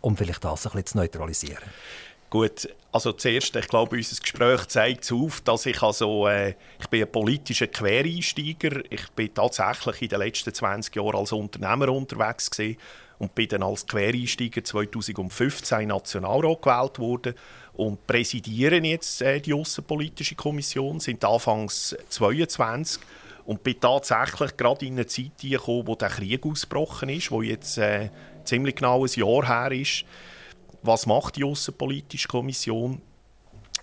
[0.00, 1.64] um vielleicht das ein bisschen zu neutralisieren?
[2.30, 7.02] Gut, also zuerst, ich glaube, unser Gespräch zeigt auf, dass ich also, äh, ich bin
[7.02, 8.82] ein politischer Quereinsteiger.
[8.88, 12.78] Ich bin tatsächlich in den letzten 20 Jahren als Unternehmer unterwegs gewesen
[13.18, 17.34] und bin dann als Quereinsteiger 2015 in Nationalrat gewählt worden
[17.74, 23.02] und präsidieren jetzt äh, die Außenpolitische Kommission, sind anfangs 22
[23.44, 27.78] und bin tatsächlich gerade in eine Zeit gekommen, wo der Krieg ausgebrochen ist, wo jetzt
[27.78, 28.10] äh,
[28.44, 30.04] ziemlich genau ein Jahr her ist.
[30.82, 33.00] Was macht die Außenpolitische Kommission?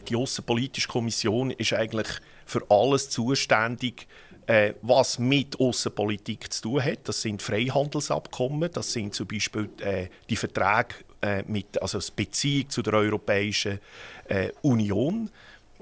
[0.08, 2.08] Die Außenpolitische Kommission ist eigentlich
[2.46, 4.08] für alles zuständig,
[4.48, 7.08] äh, was mit Außenpolitik zu tun hat.
[7.08, 12.70] Das sind Freihandelsabkommen, das sind zum Beispiel äh, die Verträge äh, mit, also die Beziehung
[12.70, 13.80] zu der Europäischen
[14.28, 15.30] äh, Union.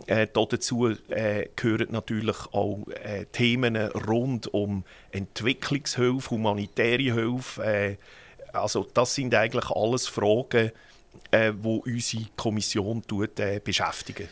[0.06, 7.98] Äh, dazu äh, gehören natürlich auch äh, Themen rund um Entwicklungshilfe, humanitäre Hilfe, äh,
[8.54, 10.72] Also das sind eigentlich alles Fragen,
[11.32, 14.28] äh, wo unsere Kommission tut, äh, beschäftigen.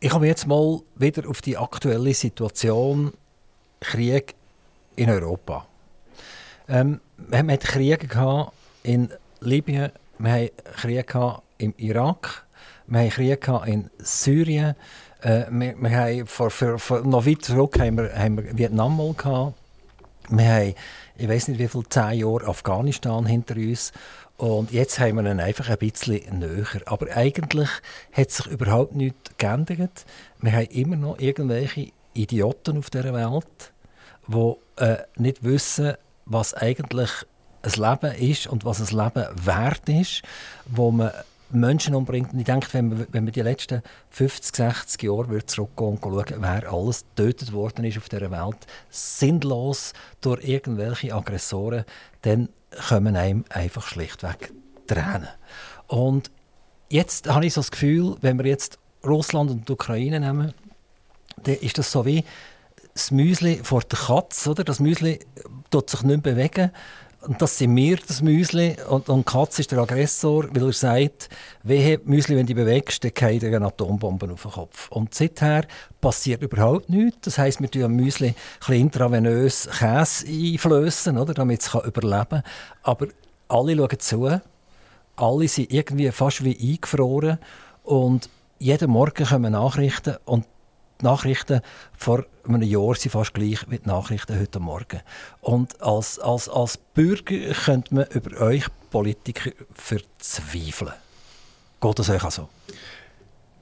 [0.00, 3.12] Ich komme jetzt mal wieder auf die aktuelle Situation
[3.80, 4.34] Krieg
[4.96, 5.66] in Europa.
[6.68, 8.50] Ähm, wir hatten Kriege
[8.82, 9.10] in
[9.40, 12.46] Libyen, wir hatten Kriege im Irak,
[12.92, 14.74] wir hatten Kriege in Syrien,
[15.22, 18.96] äh, wir, wir haben vor, vor, vor, noch weit zurück haben wir, haben wir Vietnam
[18.96, 19.54] mal gehabt.
[20.28, 20.74] Wir haben,
[21.16, 23.92] ich weiß nicht wie viele, zehn Jahre Afghanistan hinter uns.
[24.36, 26.66] Und jetzt haben wir ihn einfach ein bisschen näher.
[26.84, 27.70] Aber eigentlich
[28.12, 30.04] hat sich überhaupt nichts geändert.
[30.40, 33.72] Wir haben immer noch irgendwelche Idioten auf dieser Welt,
[34.28, 35.94] die äh, nicht wissen,
[36.26, 37.10] was eigentlich
[37.62, 40.22] ein Leben ist und was ein Leben wert ist,
[40.66, 41.12] wo man
[41.54, 42.32] Menschen umbringt.
[42.32, 46.42] Und ich denke, wenn man, wenn man die letzten 50, 60 Jahre zurückgehen und schauen,
[46.42, 48.58] wer alles getötet worden ist auf dieser Welt,
[48.90, 51.84] sinnlos durch irgendwelche Aggressoren,
[52.22, 52.48] dann
[52.88, 54.52] kommen einem einfach schlichtweg
[54.86, 55.28] Tränen.
[55.86, 56.30] Und
[56.88, 60.54] jetzt habe ich so das Gefühl, wenn wir jetzt Russland und die Ukraine nehmen,
[61.42, 62.24] dann ist das so wie
[62.94, 64.50] das Müsli vor der Katze.
[64.50, 64.64] Oder?
[64.64, 65.20] Das Müsli
[65.70, 66.70] tut sich nicht bewegen.
[67.26, 68.76] Und das sind wir, das Müsli.
[68.88, 71.28] Und, und Katz ist der Aggressor, weil er sagt,
[71.62, 74.90] wehe Müsli, wenn du bewegst, dann fallen dir Atombomben auf den Kopf.
[74.90, 75.64] Und seither
[76.00, 77.18] passiert überhaupt nichts.
[77.22, 78.34] Das heisst, wir tun Müsli
[78.66, 82.42] ein intravenös Käse einflößen, oder, damit es überleben kann.
[82.82, 83.06] Aber
[83.46, 84.40] alle schauen zu.
[85.14, 87.38] Alle sind irgendwie fast wie eingefroren.
[87.84, 90.44] Und jeden Morgen kommen Nachrichten und
[91.02, 91.60] die Nachrichten
[91.96, 95.00] vor einem Jahr sind fast gleich wie die Nachrichten heute Morgen.
[95.40, 100.92] Und als, als, als Bürger könnte man über euch Politiker verzweifeln.
[101.80, 102.48] Geht das euch auch so?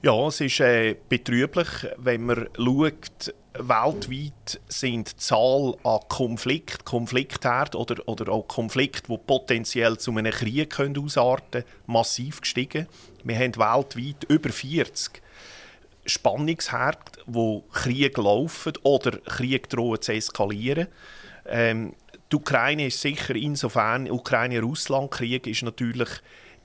[0.03, 1.67] Ja, es ist äh, betrüblich,
[1.97, 9.17] wenn man schaut, weltweit sind die Zahl an Konflikten, Konfliktherd oder, oder auch Konflikte, die
[9.17, 12.87] potenziell zu einem Krieg ausarten können, massiv gestiegen.
[13.23, 15.21] Wir haben weltweit über 40
[16.05, 20.87] Spannungsherd, wo Krieg laufen oder Krieg drohen zu eskalieren.
[21.45, 21.93] Ähm,
[22.31, 26.09] die Ukraine ist sicher insofern, Ukraine-Russland-Krieg ist natürlich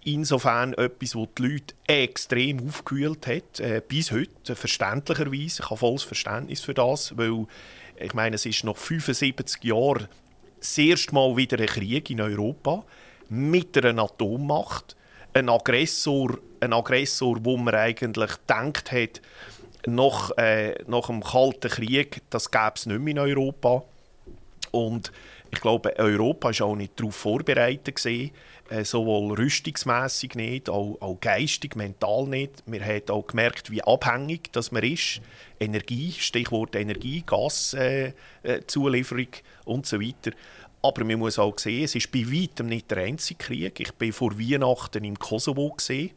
[0.04, 5.62] insofern etwas, wo die Leute extrem aufgewühlt hat, äh, bis heute, verständlicherweise.
[5.62, 7.46] Ich habe volles Verständnis für das, weil
[7.96, 10.08] ich meine, es ist nach 75 Jahren
[10.60, 12.84] das erste Mal wieder ein Krieg in Europa
[13.28, 14.96] mit einer Atommacht
[15.36, 19.20] ein Aggressor, ein Aggressor, wo man eigentlich gedacht hat,
[19.86, 23.84] nach, äh, nach dem Kalten Krieg, das gäbe es nicht mehr in Europa.
[24.72, 25.12] Und
[25.50, 27.96] ich glaube, Europa war auch nicht darauf vorbereitet.
[27.96, 28.32] Gewesen,
[28.68, 32.66] äh, sowohl rüstungsmässig nicht, auch, auch geistig, mental nicht.
[32.66, 35.20] Man hat auch gemerkt, wie abhängig das man ist.
[35.60, 40.32] Energie, Stichwort Energie, Gaszulieferung äh, äh, und so weiter.
[40.86, 43.80] Aber man muss auch sehen, es ist bei weitem nicht der einzige Krieg.
[43.80, 45.70] Ich war vor Weihnachten im Kosovo.
[45.70, 46.10] Gewesen.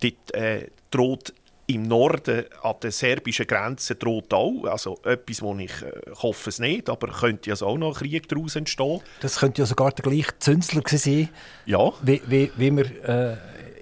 [0.00, 1.34] Dort äh, droht
[1.66, 4.64] im Norden an der serbischen Grenze droht auch.
[4.64, 8.28] Also etwas, wo ich, äh, hoffe es nicht, aber könnte ja auch noch ein Krieg
[8.28, 9.00] daraus entstehen.
[9.20, 11.28] Das könnte ja sogar der gleiche Zünsler sein,
[11.66, 11.92] ja.
[12.02, 13.36] wie, wie, wie wir äh,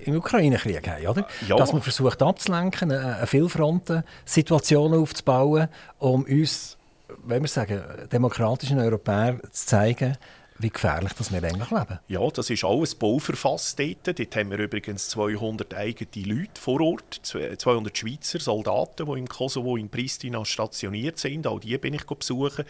[0.04, 1.06] im Ukraine-Krieg haben.
[1.06, 1.26] Oder?
[1.46, 1.56] Ja.
[1.56, 6.77] Dass man versucht abzulenken, eine, eine Vielfronten-Situation aufzubauen, um uns
[7.24, 10.16] wenn wir sagen, demokratischen Europäer zu zeigen,
[10.58, 12.00] wie gefährlich dass wir eigentlich leben.
[12.08, 14.18] Ja, das ist alles bauverfasst dort.
[14.18, 19.76] Dort haben wir übrigens 200 eigene Leute vor Ort, 200 Schweizer Soldaten, die im Kosovo,
[19.76, 21.46] in Pristina stationiert sind.
[21.46, 22.64] Auch die bin ich besuchen.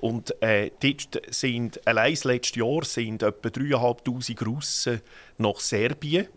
[0.00, 5.00] Und äh, dort sind, allein das letzte Jahr sind etwa 3'500 Russen
[5.38, 6.28] nach Serbien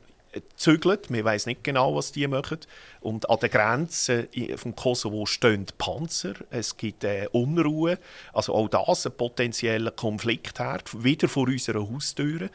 [0.55, 1.09] zügelt.
[1.09, 2.59] Man weiß nicht genau, was die machen.
[3.01, 6.33] Und an der Grenze vom Kosovo stehen Panzer.
[6.49, 7.99] Es gibt äh, Unruhe.
[8.33, 12.49] Also auch das ein potenzieller Konfliktherd, wieder vor unserer Haustür.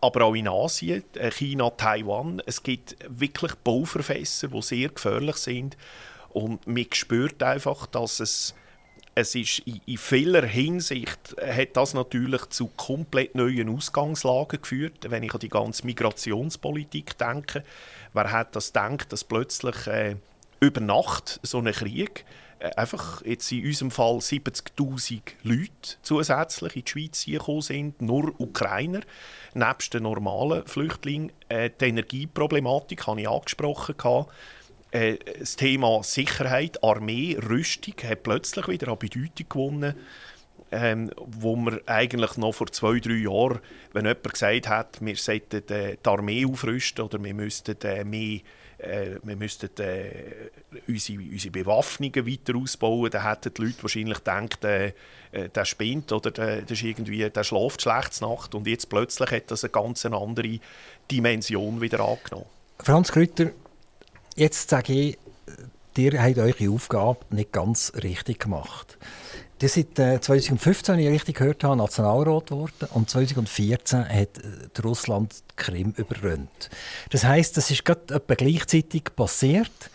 [0.00, 2.42] Aber auch in Asien, äh, China, Taiwan.
[2.46, 5.76] Es gibt wirklich Bauverfässer, die sehr gefährlich sind.
[6.30, 8.54] Und man spürt einfach, dass es
[9.16, 15.10] es ist in, in vieler Hinsicht hat das natürlich zu komplett neuen Ausgangslagen geführt.
[15.10, 17.64] Wenn ich an die ganze Migrationspolitik denke,
[18.12, 20.16] wer hat das gedacht, dass plötzlich äh,
[20.60, 22.26] über Nacht so ein Krieg
[22.58, 25.70] äh, einfach jetzt in unserem Fall 70'000 Leute
[26.02, 29.00] zusätzlich in die Schweiz gekommen sind, nur Ukrainer,
[29.54, 31.32] nebst den normalen Flüchtlingen.
[31.48, 33.96] Äh, die Energieproblematik habe ich angesprochen.
[33.96, 34.30] Gehabt
[34.96, 39.94] äh, das Thema Sicherheit, Armee, Rüstung hat plötzlich wieder an Bedeutung gewonnen.
[40.72, 43.60] Ähm, wo man eigentlich noch vor zwei, drei Jahren,
[43.92, 48.40] wenn jemand gesagt hat, wir sollten äh, die Armee aufrüsten oder wir müssten äh, mehr
[48.78, 50.50] äh, wir müssten äh,
[50.88, 54.92] unsere, unsere Bewaffnungen weiter ausbauen, dann hätten die Leute wahrscheinlich gedacht, äh,
[55.32, 59.30] äh, der spinnt oder der, der, ist irgendwie, der schläft schlecht Nacht und jetzt plötzlich
[59.30, 60.58] hat das eine ganz andere
[61.10, 62.46] Dimension wieder angenommen.
[62.80, 63.52] Franz Krütter,
[64.36, 65.18] jetzt sage ich,
[65.96, 68.98] ihr habt eure Aufgabe nicht ganz richtig gemacht.
[69.60, 74.80] Ihr seid äh, 2015, wie ich richtig gehört habe, Nationalrat geworden und 2014 hat äh,
[74.82, 76.68] Russland die Krim überrannt.
[77.10, 79.90] Das heißt, das ist gerade gleichzeitig passiert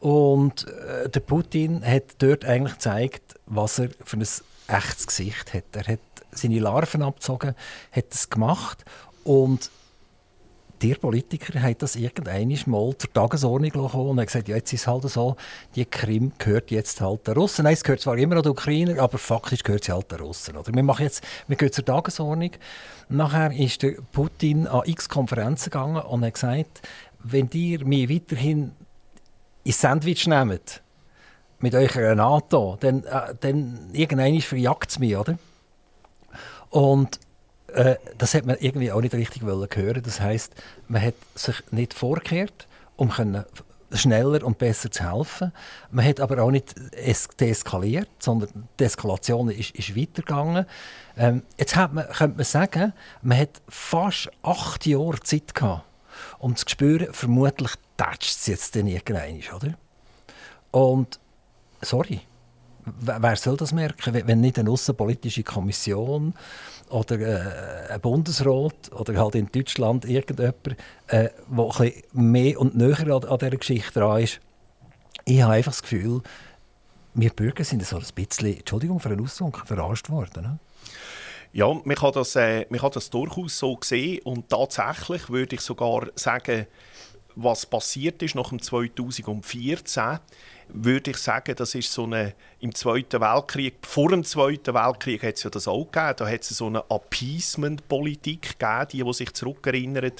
[0.00, 4.26] und äh, der Putin hat dort eigentlich gezeigt, was er für ein
[4.68, 5.64] echtes Gesicht hat.
[5.74, 6.00] Er hat
[6.32, 7.54] seine Larven abgezogen,
[7.92, 8.86] hat es gemacht
[9.24, 9.70] und
[10.82, 14.82] die Politiker haben das irgendwann mal zur Tagesordnung gekommen und haben gesagt, ja, jetzt ist
[14.82, 15.36] es halt so,
[15.74, 17.64] die Krim gehört jetzt halt den Russen.
[17.64, 20.56] Nein, es gehört zwar immer noch den Ukrainer, aber faktisch gehört sie halt den Russen.
[20.56, 20.74] Oder?
[20.74, 22.50] Wir, machen jetzt, wir gehen zur Tagesordnung.
[23.08, 26.82] Nachher ist der Putin an x Konferenzen gegangen und hat gesagt,
[27.22, 28.72] wenn ihr mich weiterhin
[29.64, 30.82] ins Sandwich nehmt,
[31.60, 35.38] mit eurer NATO, dann, äh, dann irgendwann verjagt es mich, oder?
[36.68, 37.18] Und
[37.74, 40.02] äh, das hat man irgendwie auch nicht richtig hören.
[40.02, 40.54] Das heißt,
[40.88, 42.66] man hat sich nicht vorgekehrt,
[42.96, 43.44] um können
[43.92, 45.52] schneller und besser zu helfen.
[45.90, 46.74] Man hat aber auch nicht
[47.40, 50.66] deeskaliert, sondern die Eskalation ist, ist weitergegangen.
[51.16, 55.84] Ähm, jetzt hat man, könnte man sagen, man hat fast acht Jahre Zeit gehabt,
[56.38, 59.74] um zu spüren, vermutlich tätscht es jetzt irgendwann, oder?
[60.72, 61.20] Und,
[61.80, 62.20] sorry,
[63.00, 66.34] wer soll das merken, wenn nicht eine außenpolitische Kommission
[66.90, 70.76] oder äh, ein Bundesrat oder halt in Deutschland irgendjemand,
[71.08, 74.40] äh, der mehr und näher an, an dieser Geschichte dran ist.
[75.24, 76.22] Ich habe einfach das Gefühl,
[77.14, 80.42] wir Bürger sind so ein bisschen, Entschuldigung für den Ausdruck, verarscht worden.
[80.42, 80.58] Ne?
[81.52, 85.60] Ja, man kann, das, äh, man kann das durchaus so sehen und tatsächlich würde ich
[85.60, 86.66] sogar sagen,
[87.36, 90.18] was passiert ist nach dem 2014,
[90.68, 95.34] würde ich sagen, das ist so eine, im Zweiten Weltkrieg, vor dem Zweiten Weltkrieg hat
[95.34, 99.32] es ja das auch gegeben, da hat es so eine Appeasement-Politik gegeben, die, die sich
[99.32, 100.12] zurückerinnern,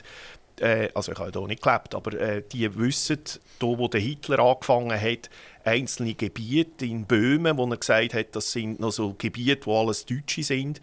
[0.61, 3.21] äh, also ich habe da nicht gelebt, aber äh, die wissen,
[3.59, 5.31] da wo der Hitler angefangen hat,
[5.65, 10.05] einzelne Gebiete in Böhmen, wo er gesagt hat, das sind noch so Gebiete, wo alles
[10.07, 10.81] Deutsche sind,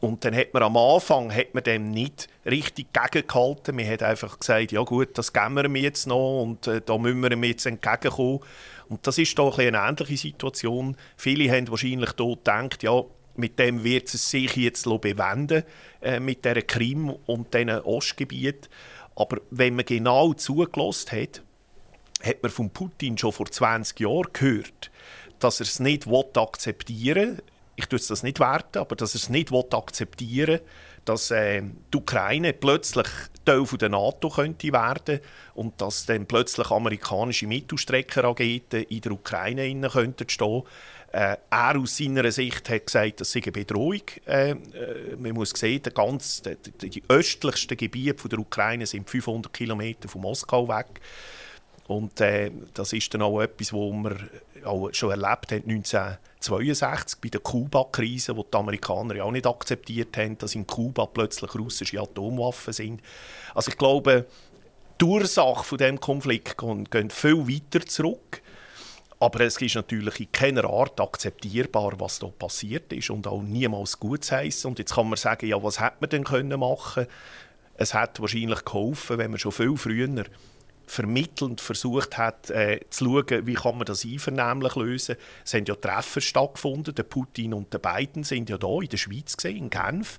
[0.00, 3.76] und dann hat man am Anfang hat man dem nicht richtig gegengehalten.
[3.76, 7.20] Man hat einfach gesagt, ja gut, das geben wir jetzt noch und äh, da müssen
[7.20, 8.40] wir ihm jetzt entgegenkommen.
[8.88, 10.96] Und das ist doch eine ähnliche Situation.
[11.16, 13.02] Viele haben wahrscheinlich dort gedacht, ja,
[13.36, 15.64] mit dem wird es sich jetzt bewenden,
[16.02, 18.68] äh, mit der Krim und diesen Ostgebiet.
[19.14, 21.42] Aber wenn man genau zugelassen hat,
[22.22, 24.90] hat man von Putin schon vor 20 Jahren gehört,
[25.38, 27.42] dass er es nicht akzeptieren will,
[27.76, 30.62] ich tue das nicht werten, aber dass er es nicht akzeptieren will,
[31.04, 31.62] dass äh,
[31.92, 33.06] die Ukraine plötzlich
[33.44, 35.20] Teil der NATO könnte werden
[35.54, 40.62] und dass dann plötzlich amerikanische Mittelstreckerraketen in der Ukraine innen könnten stehen.
[41.12, 44.02] Äh, er aus seiner Sicht hat gesagt, das sei eine Bedrohung.
[44.26, 44.56] Äh, äh,
[45.18, 50.22] man muss sehen, der ganz, die, die östlichsten Gebiete der Ukraine sind 500 Kilometer von
[50.22, 51.00] Moskau weg.
[51.86, 54.30] Und äh, das ist dann auch etwas, was man
[54.64, 55.62] auch schon erlebt haben,
[56.50, 61.06] 1962 bei der Kuba-Krise, wo die Amerikaner ja auch nicht akzeptiert haben, dass in Kuba
[61.06, 63.02] plötzlich russische Atomwaffen sind.
[63.54, 64.26] Also ich glaube,
[65.00, 66.56] die Ursache von dem Konflikt
[66.90, 68.42] geht viel weiter zurück.
[69.18, 73.98] Aber es ist natürlich in keiner Art akzeptierbar, was da passiert ist und auch niemals
[73.98, 74.68] gut zu heißen.
[74.68, 77.06] Und jetzt kann man sagen, ja, was hätte man denn können machen?
[77.78, 80.24] Es hätte wahrscheinlich geholfen, wenn man schon viel früher
[80.86, 85.16] vermittelnd versucht hat, äh, zu schauen, wie kann man das einvernehmlich lösen.
[85.44, 88.96] Es haben ja Treffen stattgefunden, der Putin und der Biden sind ja da in der
[88.96, 90.18] Schweiz gesehen, in Genf.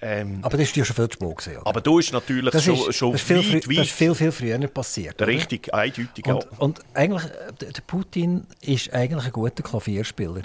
[0.00, 2.64] Ähm, aber das ist ja schon viel zu spät gesehen, Aber da ist natürlich das
[2.64, 5.20] schon, ist, schon das ist viel, weit, weit, Das ist viel, viel früher passiert.
[5.22, 5.78] Richtig, oder?
[5.78, 6.58] eindeutig, und, ja.
[6.58, 7.24] und eigentlich,
[7.60, 10.42] der Putin ist eigentlich ein guter Klavierspieler.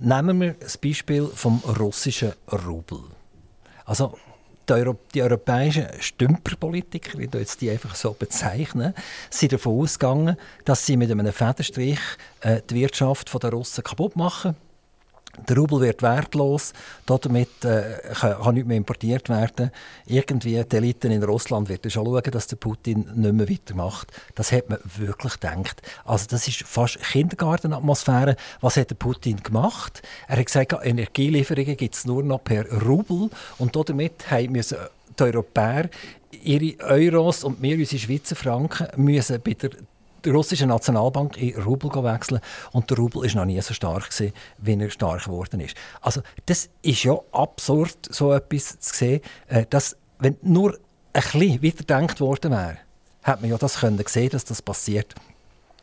[0.00, 3.00] Nehmen wir das Beispiel vom russischen Rubel.
[3.84, 4.16] Also
[4.68, 8.94] die, Euro die europäischen Stümperpolitiker, ich jetzt die einfach so bezeichnen,
[9.30, 12.00] sind davon ausgegangen, dass sie mit einem Federstrich
[12.40, 14.56] äh, die Wirtschaft der Russen kaputt machen
[15.48, 16.72] der Rubel wird wertlos,
[17.06, 19.70] damit äh, kann, kann nichts mehr importiert werden.
[20.06, 24.12] Irgendwie die Eliten in Russland werden schon schauen, dass der Putin nicht mehr weitermacht.
[24.34, 25.82] Das hat man wirklich gedacht.
[26.04, 28.36] Also das ist fast Kindergartenatmosphäre.
[28.60, 30.02] Was hat der Putin gemacht?
[30.26, 34.78] Er hat gesagt, Energielieferungen gibt es nur noch per Rubel und damit müssen
[35.18, 35.88] die Europäer
[36.30, 39.70] ihre Euros und wir, unsere Schweizer Franken, müssen bei der
[40.28, 42.40] die russische Nationalbank in Rubel wechseln
[42.72, 45.74] und der Rubel ist noch nie so stark gewesen, wie er stark geworden ist.
[46.02, 50.74] Also das ist ja absurd, so etwas zu sehen, äh, dass wenn nur
[51.14, 52.78] ein bisschen weiterdenkt worden wäre,
[53.22, 55.14] hat man ja das können sehen, dass das passiert.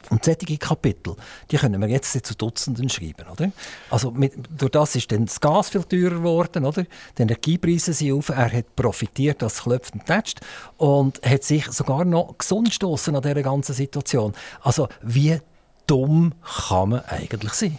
[0.10, 1.16] Und solche Kapitel,
[1.52, 3.52] die können wir jetzt zu Dutzenden schreiben, oder?
[3.90, 6.86] Also mit, durch das ist dann das Gas viel teurer geworden, oder?
[7.18, 10.40] Die Energiepreise sind auf, er hat profitiert, das klopft und tätscht
[10.78, 14.34] und hat sich sogar noch gesund stoßen an dieser ganzen Situation.
[14.62, 15.40] Also wie
[15.88, 16.34] dumm
[16.68, 17.78] kann man eigentlich sein?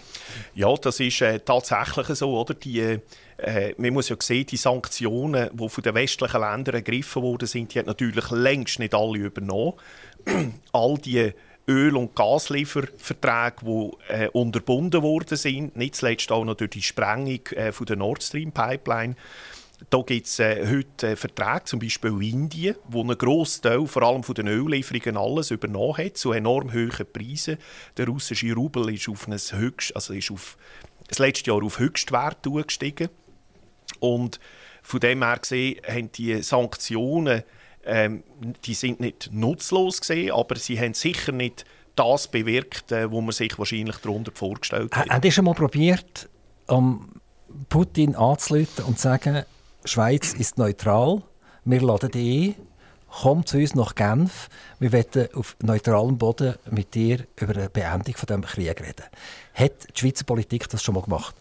[0.54, 2.54] Ja, das ist äh, tatsächlich so, oder?
[2.54, 2.98] Die,
[3.38, 7.74] äh, man muss ja sehen, die Sanktionen, die von den westlichen Ländern ergriffen wurden, sind,
[7.74, 9.74] die hat natürlich längst nicht alle übernommen.
[10.72, 11.32] All die
[11.68, 17.44] Öl- und Gaslieferverträge, die äh, unterbunden worden sind, nicht zuletzt auch noch durch die Sprengung
[17.48, 19.16] äh, von der Nord Stream Pipeline.
[19.90, 23.86] Da gibt es äh, heute äh, Verträge, zum Beispiel in Indien, wo ein grosser Teil,
[23.86, 27.58] vor allem von den Öllieferungen, alles übernommen hat, zu enorm hohen Preisen.
[27.96, 30.56] Der russische Rubel ist auf, ein Höchst, also ist auf
[31.08, 33.10] das letzte Jahr auf Höchstwert gestiegen.
[34.00, 34.40] Und
[34.82, 37.42] von dem her gesehen haben die Sanktionen
[37.86, 38.22] ähm,
[38.64, 41.64] die sind nicht nutzlos gesehen, aber sie haben sicher nicht
[41.94, 45.08] das bewirkt, äh, wo man sich wahrscheinlich darunter vorgestellt hat.
[45.08, 46.28] Haben Sie schon mal probiert,
[46.66, 47.20] um
[47.68, 49.44] Putin anzuleiten und zu sagen,
[49.84, 51.22] Schweiz ist neutral,
[51.64, 52.66] wir laden dich ein,
[53.08, 58.18] komm zu uns nach Genf, wir wollen auf neutralem Boden mit dir über eine Beendigung
[58.18, 59.04] von diesem Krieg reden.
[59.54, 61.34] Hat die Schweizer Politik das schon mal gemacht?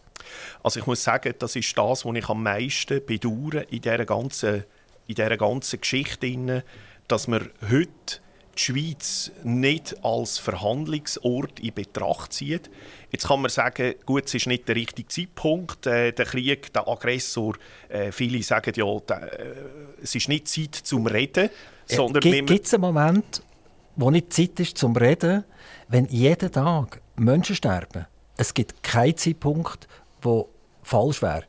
[0.63, 4.63] Also ich muss sagen, das ist das, was ich am meisten bedauere in dieser ganzen
[5.07, 6.63] in dieser ganzen Geschichte,
[7.07, 8.21] dass man heute
[8.57, 12.69] die Schweiz nicht als Verhandlungsort in Betracht zieht.
[13.11, 16.87] Jetzt kann man sagen, gut, es ist nicht der richtige Zeitpunkt, äh, der Krieg, der
[16.87, 17.55] Aggressor.
[17.89, 19.55] Äh, viele sagen ja, der, äh,
[20.01, 22.21] es ist nicht Zeit zum Reden, äh, sondern...
[22.21, 23.43] Gibt es einen Moment,
[23.95, 25.43] wo nicht Zeit ist zum Reden,
[25.89, 28.05] wenn jeden Tag Menschen sterben?
[28.37, 29.87] Es gibt keinen Zeitpunkt,
[30.21, 30.49] wo
[30.83, 31.43] falsch wäre.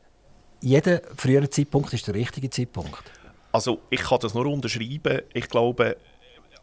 [0.61, 3.03] Jeder frühere Zeitpunkt ist der richtige Zeitpunkt.
[3.51, 5.21] Also ich kann das nur unterschreiben.
[5.33, 5.97] Ich glaube,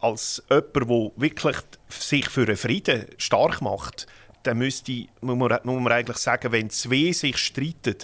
[0.01, 1.57] als jemand, der wirklich
[1.89, 4.07] sich für einen Frieden stark macht,
[4.43, 7.95] dann müsste, muss, man, muss man eigentlich sagen, wenn zwei sich streiten,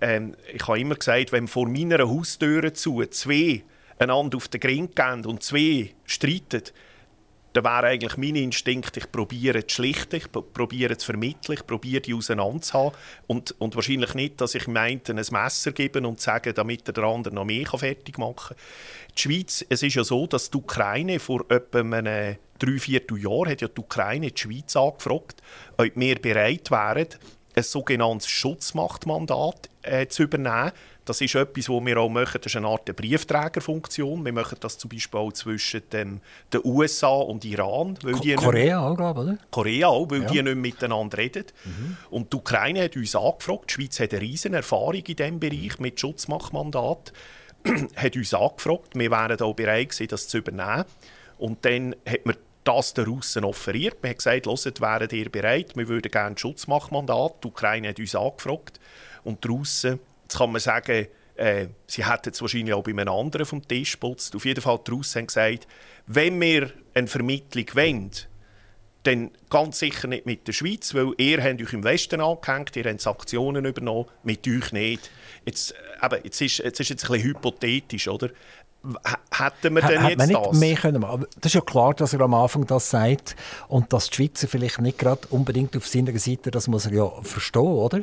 [0.00, 3.62] ähm, ich habe immer gesagt, wenn vor meiner Haustür zu zwei
[3.98, 6.64] einander auf den Gring gehen und zwei streiten,
[7.52, 12.00] dann wäre eigentlich mein Instinkt, ich probiere zu schlichten, ich probiere zu vermitteln, ich probiere
[12.00, 12.96] die auseinanderzuhaben
[13.26, 17.34] und, und wahrscheinlich nicht, dass ich meinte, ein Messer geben und sage, damit der andere
[17.34, 18.64] noch mehr fertig machen kann.
[19.16, 23.68] Die Schweiz, es ist ja so, dass die Ukraine vor etwa einem Dreivierteljahr hat ja
[23.68, 25.42] die Ukraine die Schweiz angefragt,
[25.76, 27.08] ob wir bereit wären,
[27.54, 30.72] ein sogenanntes Schutzmachtmandat äh, zu übernehmen,
[31.04, 32.40] das ist etwas, was wir auch machen.
[32.40, 34.24] Das ist eine Art Briefträgerfunktion.
[34.24, 36.20] Wir machen das zum Beispiel auch zwischen dem,
[36.52, 37.98] den USA und Iran.
[38.02, 39.38] Weil die Korea auch, glaube ich, oder?
[39.50, 40.28] Korea auch, weil ja.
[40.28, 41.46] die nicht miteinander reden.
[41.64, 41.96] Mhm.
[42.10, 43.70] Und die Ukraine hat uns angefragt.
[43.70, 47.12] Die Schweiz hat eine riesige Erfahrung in diesem Bereich mit Schutzmachtmandat.
[47.96, 48.94] hat uns angefragt.
[48.94, 50.84] Wir wären auch bereit gewesen, das zu übernehmen.
[51.38, 54.02] Und dann hat man das den Russen offeriert.
[54.02, 55.76] Man hat gesagt, hört, wären ihr bereit?
[55.76, 57.42] Wir würden gerne ein Schutzmachtmandat.
[57.42, 58.78] Die Ukraine hat uns angefragt.
[59.24, 59.98] Und die Russen
[60.32, 63.92] Jetzt kann man sagen, äh, sie hätten es wahrscheinlich auch bei einem anderen vom Tisch
[63.92, 64.34] geputzt.
[64.34, 65.66] Auf jeden Fall Russen haben gesagt,
[66.06, 68.10] wenn wir eine Vermittlung wollen,
[69.02, 72.84] dann ganz sicher nicht mit der Schweiz, weil ihr habt euch im Westen angehängt, ihr
[72.84, 75.10] habt Sanktionen übernommen, mit euch nicht.
[75.44, 78.30] Jetzt, äh, eben, jetzt, ist, jetzt ist jetzt ein bisschen hypothetisch, oder?
[79.30, 80.58] Hätten wir denn jetzt man nicht das?
[80.58, 81.26] Mehr können machen.
[81.40, 83.36] Das ist ja klar, dass er am Anfang das sagt
[83.68, 87.10] und dass die Schweizer vielleicht nicht gerade unbedingt auf seiner Seite, das muss er ja
[87.22, 88.02] verstehen, oder?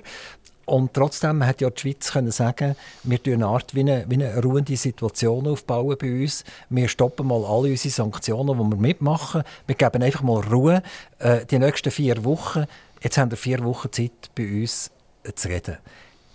[0.69, 4.23] Und trotzdem hat ja die Schweiz können sagen, wir tun eine Art wie eine, wie
[4.23, 6.43] eine ruhende Situation aufbauen bei uns.
[6.69, 9.41] Wir stoppen mal alle unsere Sanktionen, die wir mitmachen.
[9.65, 10.83] Wir geben einfach mal Ruhe.
[11.17, 12.65] Äh, die nächsten vier Wochen,
[13.01, 14.91] jetzt haben wir vier Wochen Zeit, bei uns
[15.23, 15.77] äh, zu reden.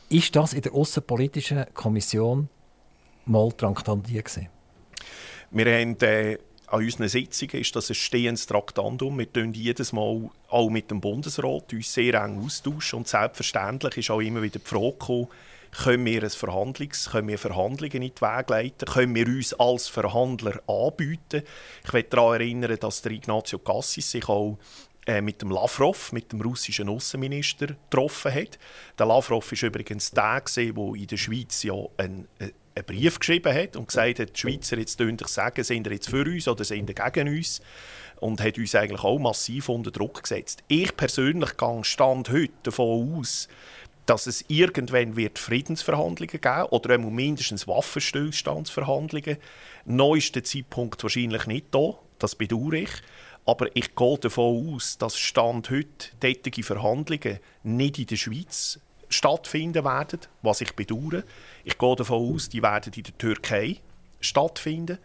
[0.09, 2.49] Ist das in der Außenpolitischen Kommission
[3.27, 4.49] mal traktandiert gewesen?
[5.53, 6.39] Wir haben äh,
[6.75, 9.17] an unseren Sitzungen ist das ein stehendes Traktandum.
[9.17, 14.11] Wir tun jedes Mal auch mit dem Bundesrat uns sehr eng austauschen und selbstverständlich ist
[14.11, 15.29] auch immer wieder die Frage gekommen,
[15.71, 18.87] können wir, ein Verhandlungs, können wir Verhandlungen in die Wege leiten?
[18.87, 21.43] Können wir uns als Verhandler anbieten?
[21.85, 24.59] Ich möchte daran erinnern, dass der Ignazio Cassis sich auch
[25.07, 28.59] äh, mit dem Lavrov, mit dem russischen Außenminister, getroffen hat.
[28.99, 33.55] Der Lavrov war übrigens der, der in der Schweiz ja ein, ein einen Brief geschrieben
[33.55, 37.29] hat und gesagt hat, die Schweizer jetzt sagen, sind jetzt für uns oder sind gegen
[37.29, 37.61] uns?
[38.21, 40.63] Und hat uns eigentlich auch massiv unter Druck gesetzt.
[40.69, 43.49] Ich persönlich gehe Stand heute davon aus,
[44.07, 49.39] dass es irgendwann wird Friedensverhandlungen geben oder mindestens Waffenstillstandsverhandlungen.
[49.85, 52.91] Neu ist der Zeitpunkt wahrscheinlich nicht da, das bedauere ich.
[53.47, 59.85] Aber ich gehe davon aus, dass Stand heute tätige Verhandlungen nicht in der Schweiz stattfinden
[59.85, 61.25] werden, was ich bedauere.
[61.65, 63.81] Ich gehe davon aus, die werden in der Türkei
[64.21, 64.99] stattfinden.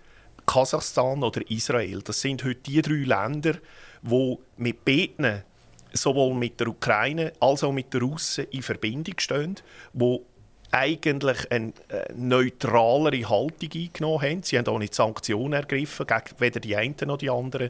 [0.46, 2.02] Kasachstan oder Israel.
[2.02, 3.54] Das sind heute die drei Länder,
[4.02, 5.44] die mit beiden
[5.94, 9.56] sowohl mit der Ukraine als auch mit den Russen in Verbindung stehen,
[9.94, 10.26] wo
[10.72, 14.44] eigentlich eine äh, neutralere Haltung eingenommen haben.
[14.44, 16.06] Sie haben auch nicht Sanktionen ergriffen,
[16.38, 17.70] weder die einen noch die anderen.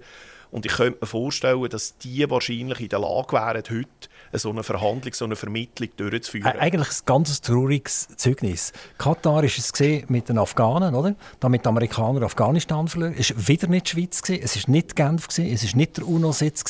[0.52, 4.64] Und ich könnte mir vorstellen, dass die wahrscheinlich in der Lage wären, heute so eine
[4.64, 6.46] Verhandlung, so eine Vermittlung durchzuführen.
[6.60, 8.74] Eigentlich ein ganz trauriges Zeugnis.
[8.98, 11.16] Katar ist es mit den Afghanen, oder?
[11.40, 13.16] Damit die Amerikaner Afghanistan verloren.
[13.18, 16.64] Es war wieder nicht die Schweiz, es war nicht Genf, es war nicht der UNO-Sitz,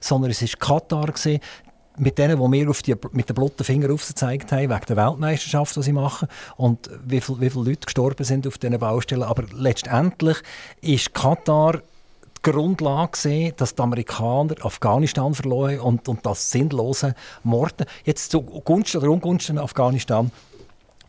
[0.00, 1.12] sondern es war Katar
[1.98, 5.76] mit denen, die mir auf die, mit den blotten Finger aufgezeigt haben, wegen der Weltmeisterschaft,
[5.76, 9.22] die sie machen, und wie, viel, wie viele Leute gestorben sind auf diesen Baustellen.
[9.22, 10.38] Aber letztendlich
[10.80, 11.80] ist Katar
[12.52, 19.10] Grundlage gesehen, dass die Amerikaner Afghanistan verloren und, und das sinnlose Morden jetzt zugunsten oder
[19.10, 20.30] ungunsten Afghanistan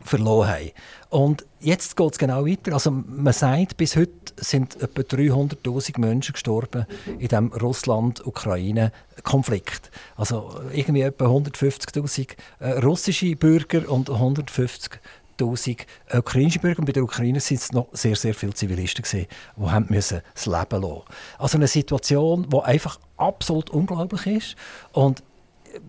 [0.00, 0.70] verloren haben.
[1.10, 2.74] Und jetzt geht es genau weiter.
[2.74, 6.86] Also man sagt, bis heute sind etwa 300'000 Menschen gestorben
[7.18, 9.90] in dem Russland-Ukraine-Konflikt.
[10.16, 12.30] Also irgendwie etwa 150'000
[12.60, 15.00] äh, russische Bürger und 150
[15.40, 16.80] 1000 ukrainische Bürger.
[16.80, 19.26] Und bei den Ukrainern sind es noch sehr, sehr viele Zivilisten, gewesen,
[19.56, 21.02] die haben müssen das Leben lassen
[21.38, 24.56] Also eine Situation, die einfach absolut unglaublich ist.
[24.92, 25.22] Und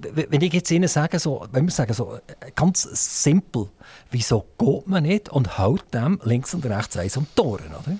[0.01, 2.19] wenn ich jetzt Ihnen sage, so, wenn wir sagen, so,
[2.55, 2.81] ganz
[3.23, 3.69] simpel,
[4.11, 7.97] wieso geht man nicht und haut dem links und rechts eins um die Ohren, oder?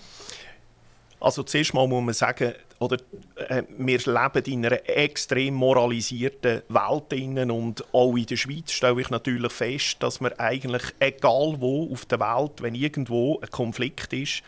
[1.20, 2.98] Also zuerst mal muss man sagen, oder,
[3.36, 9.02] äh, wir leben in einer extrem moralisierten Welt innen und auch in der Schweiz stelle
[9.02, 14.14] ich natürlich fest, dass man eigentlich, egal wo auf der Welt, wenn irgendwo ein Konflikt
[14.14, 14.44] ist,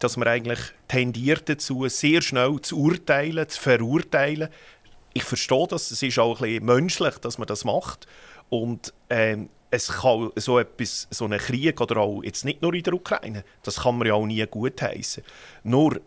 [0.00, 0.58] dass man eigentlich
[0.88, 4.48] tendiert dazu, sehr schnell zu urteilen, zu verurteilen.
[5.12, 8.06] Ich verstehe das, es ist auch ein bisschen menschlich, dass man das macht.
[8.48, 12.82] Und ähm, es kann so etwas, so einen Krieg oder auch jetzt nicht nur in
[12.82, 15.22] der Ukraine, das kann man ja auch nie gutheißen.
[15.64, 16.00] Nur,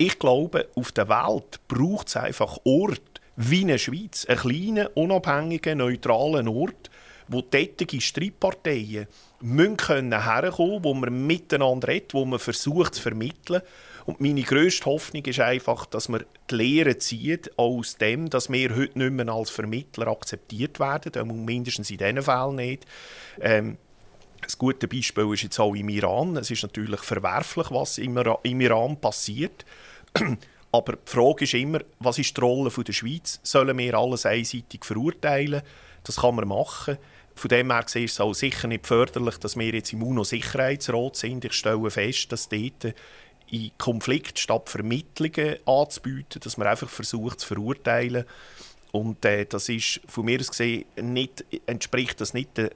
[0.00, 3.02] ich glaube, auf der Welt braucht es einfach Orte
[3.36, 6.90] wie in der Schweiz, einen kleinen, unabhängigen, neutralen Ort,
[7.28, 9.06] wo tätige Streitparteien
[9.40, 13.60] müssen können herkommen, wo man miteinander redet, wo man versucht zu vermitteln
[14.06, 18.74] und meine grösste Hoffnung ist einfach, dass wir die Lehre ziehen aus dem, dass wir
[18.74, 22.86] heute nicht mehr als Vermittler akzeptiert werden, mindestens in diesen Fällen nicht.
[23.40, 23.76] Ähm,
[24.42, 26.36] ein gutes Beispiel ist jetzt auch im Iran.
[26.38, 29.64] Es ist natürlich verwerflich, was im, Iran passiert.
[30.72, 33.40] Aber die Frage ist immer, was ist die Rolle der Schweiz?
[33.42, 35.62] Sollen wir alles einseitig verurteilen?
[36.04, 36.96] Das kann man machen.
[37.34, 41.44] Von dem her ist es auch sicher nicht förderlich, dass wir jetzt im UNO-Sicherheitsrat sind.
[41.44, 42.94] Ich stelle fest, dass dort
[43.50, 48.24] in Konflikt statt Vermittlungen anzubieten, dass man einfach versucht zu verurteilen.
[48.92, 52.70] Und äh, das ist von mir aus gesehen nicht, entspricht das nicht der,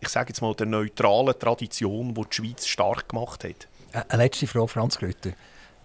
[0.00, 3.68] ich sage jetzt mal, der neutralen Tradition, die die Schweiz stark gemacht hat.
[4.08, 5.32] Eine letzte Frage, Franz Grütter.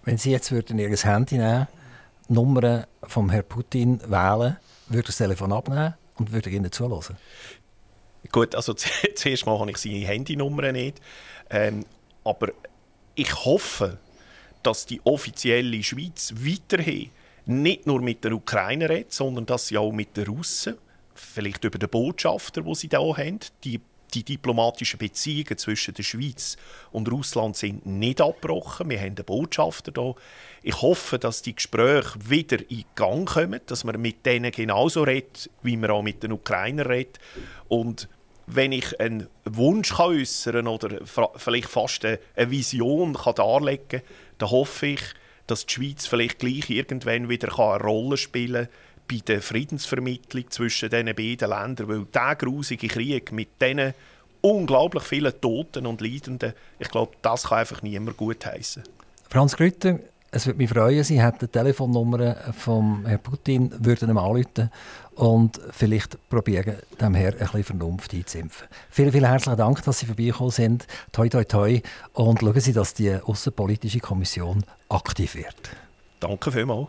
[0.08, 1.66] Wenn Sie jetzt würden Ihr Handy nehmen,
[2.28, 4.56] Nummern von Herrn Putin wählen,
[4.86, 7.18] würde das Telefon abnehmen und würde Ihnen zulassen?
[8.32, 8.72] Gut, also
[9.14, 11.02] zuerst mal habe ich seine Handynummer nicht.
[11.50, 11.84] Ähm,
[12.24, 12.48] aber
[13.16, 13.98] ich hoffe,
[14.62, 17.10] dass die offizielle Schweiz weiterhin
[17.44, 20.78] nicht nur mit der Ukraine redet, sondern dass sie auch mit den Russen,
[21.14, 23.78] vielleicht über den Botschafter, wo sie da haben, die
[24.14, 26.56] die diplomatischen Beziehungen zwischen der Schweiz
[26.92, 28.90] und Russland sind nicht abgebrochen.
[28.90, 30.14] Wir haben einen Botschafter da.
[30.62, 35.50] Ich hoffe, dass die Gespräche wieder in Gang kommen, dass man mit denen genauso redet,
[35.62, 37.18] wie man auch mit den Ukrainern redet.
[37.68, 38.08] Und
[38.46, 41.00] wenn ich einen Wunsch äußern oder
[41.36, 44.02] vielleicht fast eine Vision kann darlegen kann,
[44.38, 45.02] dann hoffe ich,
[45.46, 50.90] dass die Schweiz vielleicht gleich irgendwann wieder eine Rolle spielen kann bei der Friedensvermittlung zwischen
[50.90, 51.88] diesen beiden Ländern.
[51.88, 53.94] Weil dieser grusige Krieg mit diesen
[54.40, 58.82] unglaublich vielen Toten und Leidenden, ich glaube, das kann einfach niemand gut heißen.
[59.28, 59.98] Franz Grütter,
[60.30, 64.70] es würde mich freuen, Sie hätten die Telefonnummer von Herrn Putin, würden ihm anrufen
[65.14, 68.68] und vielleicht probieren, dem Herrn ein bisschen Vernunft einzuimpfen.
[68.90, 70.86] Vielen, vielen herzlichen Dank, dass Sie vorbeigekommen sind.
[71.12, 71.80] Toi, toi, toi.
[72.12, 75.70] Und schauen Sie, dass die Außenpolitische Kommission aktiv wird.
[76.20, 76.88] Danke vielmals.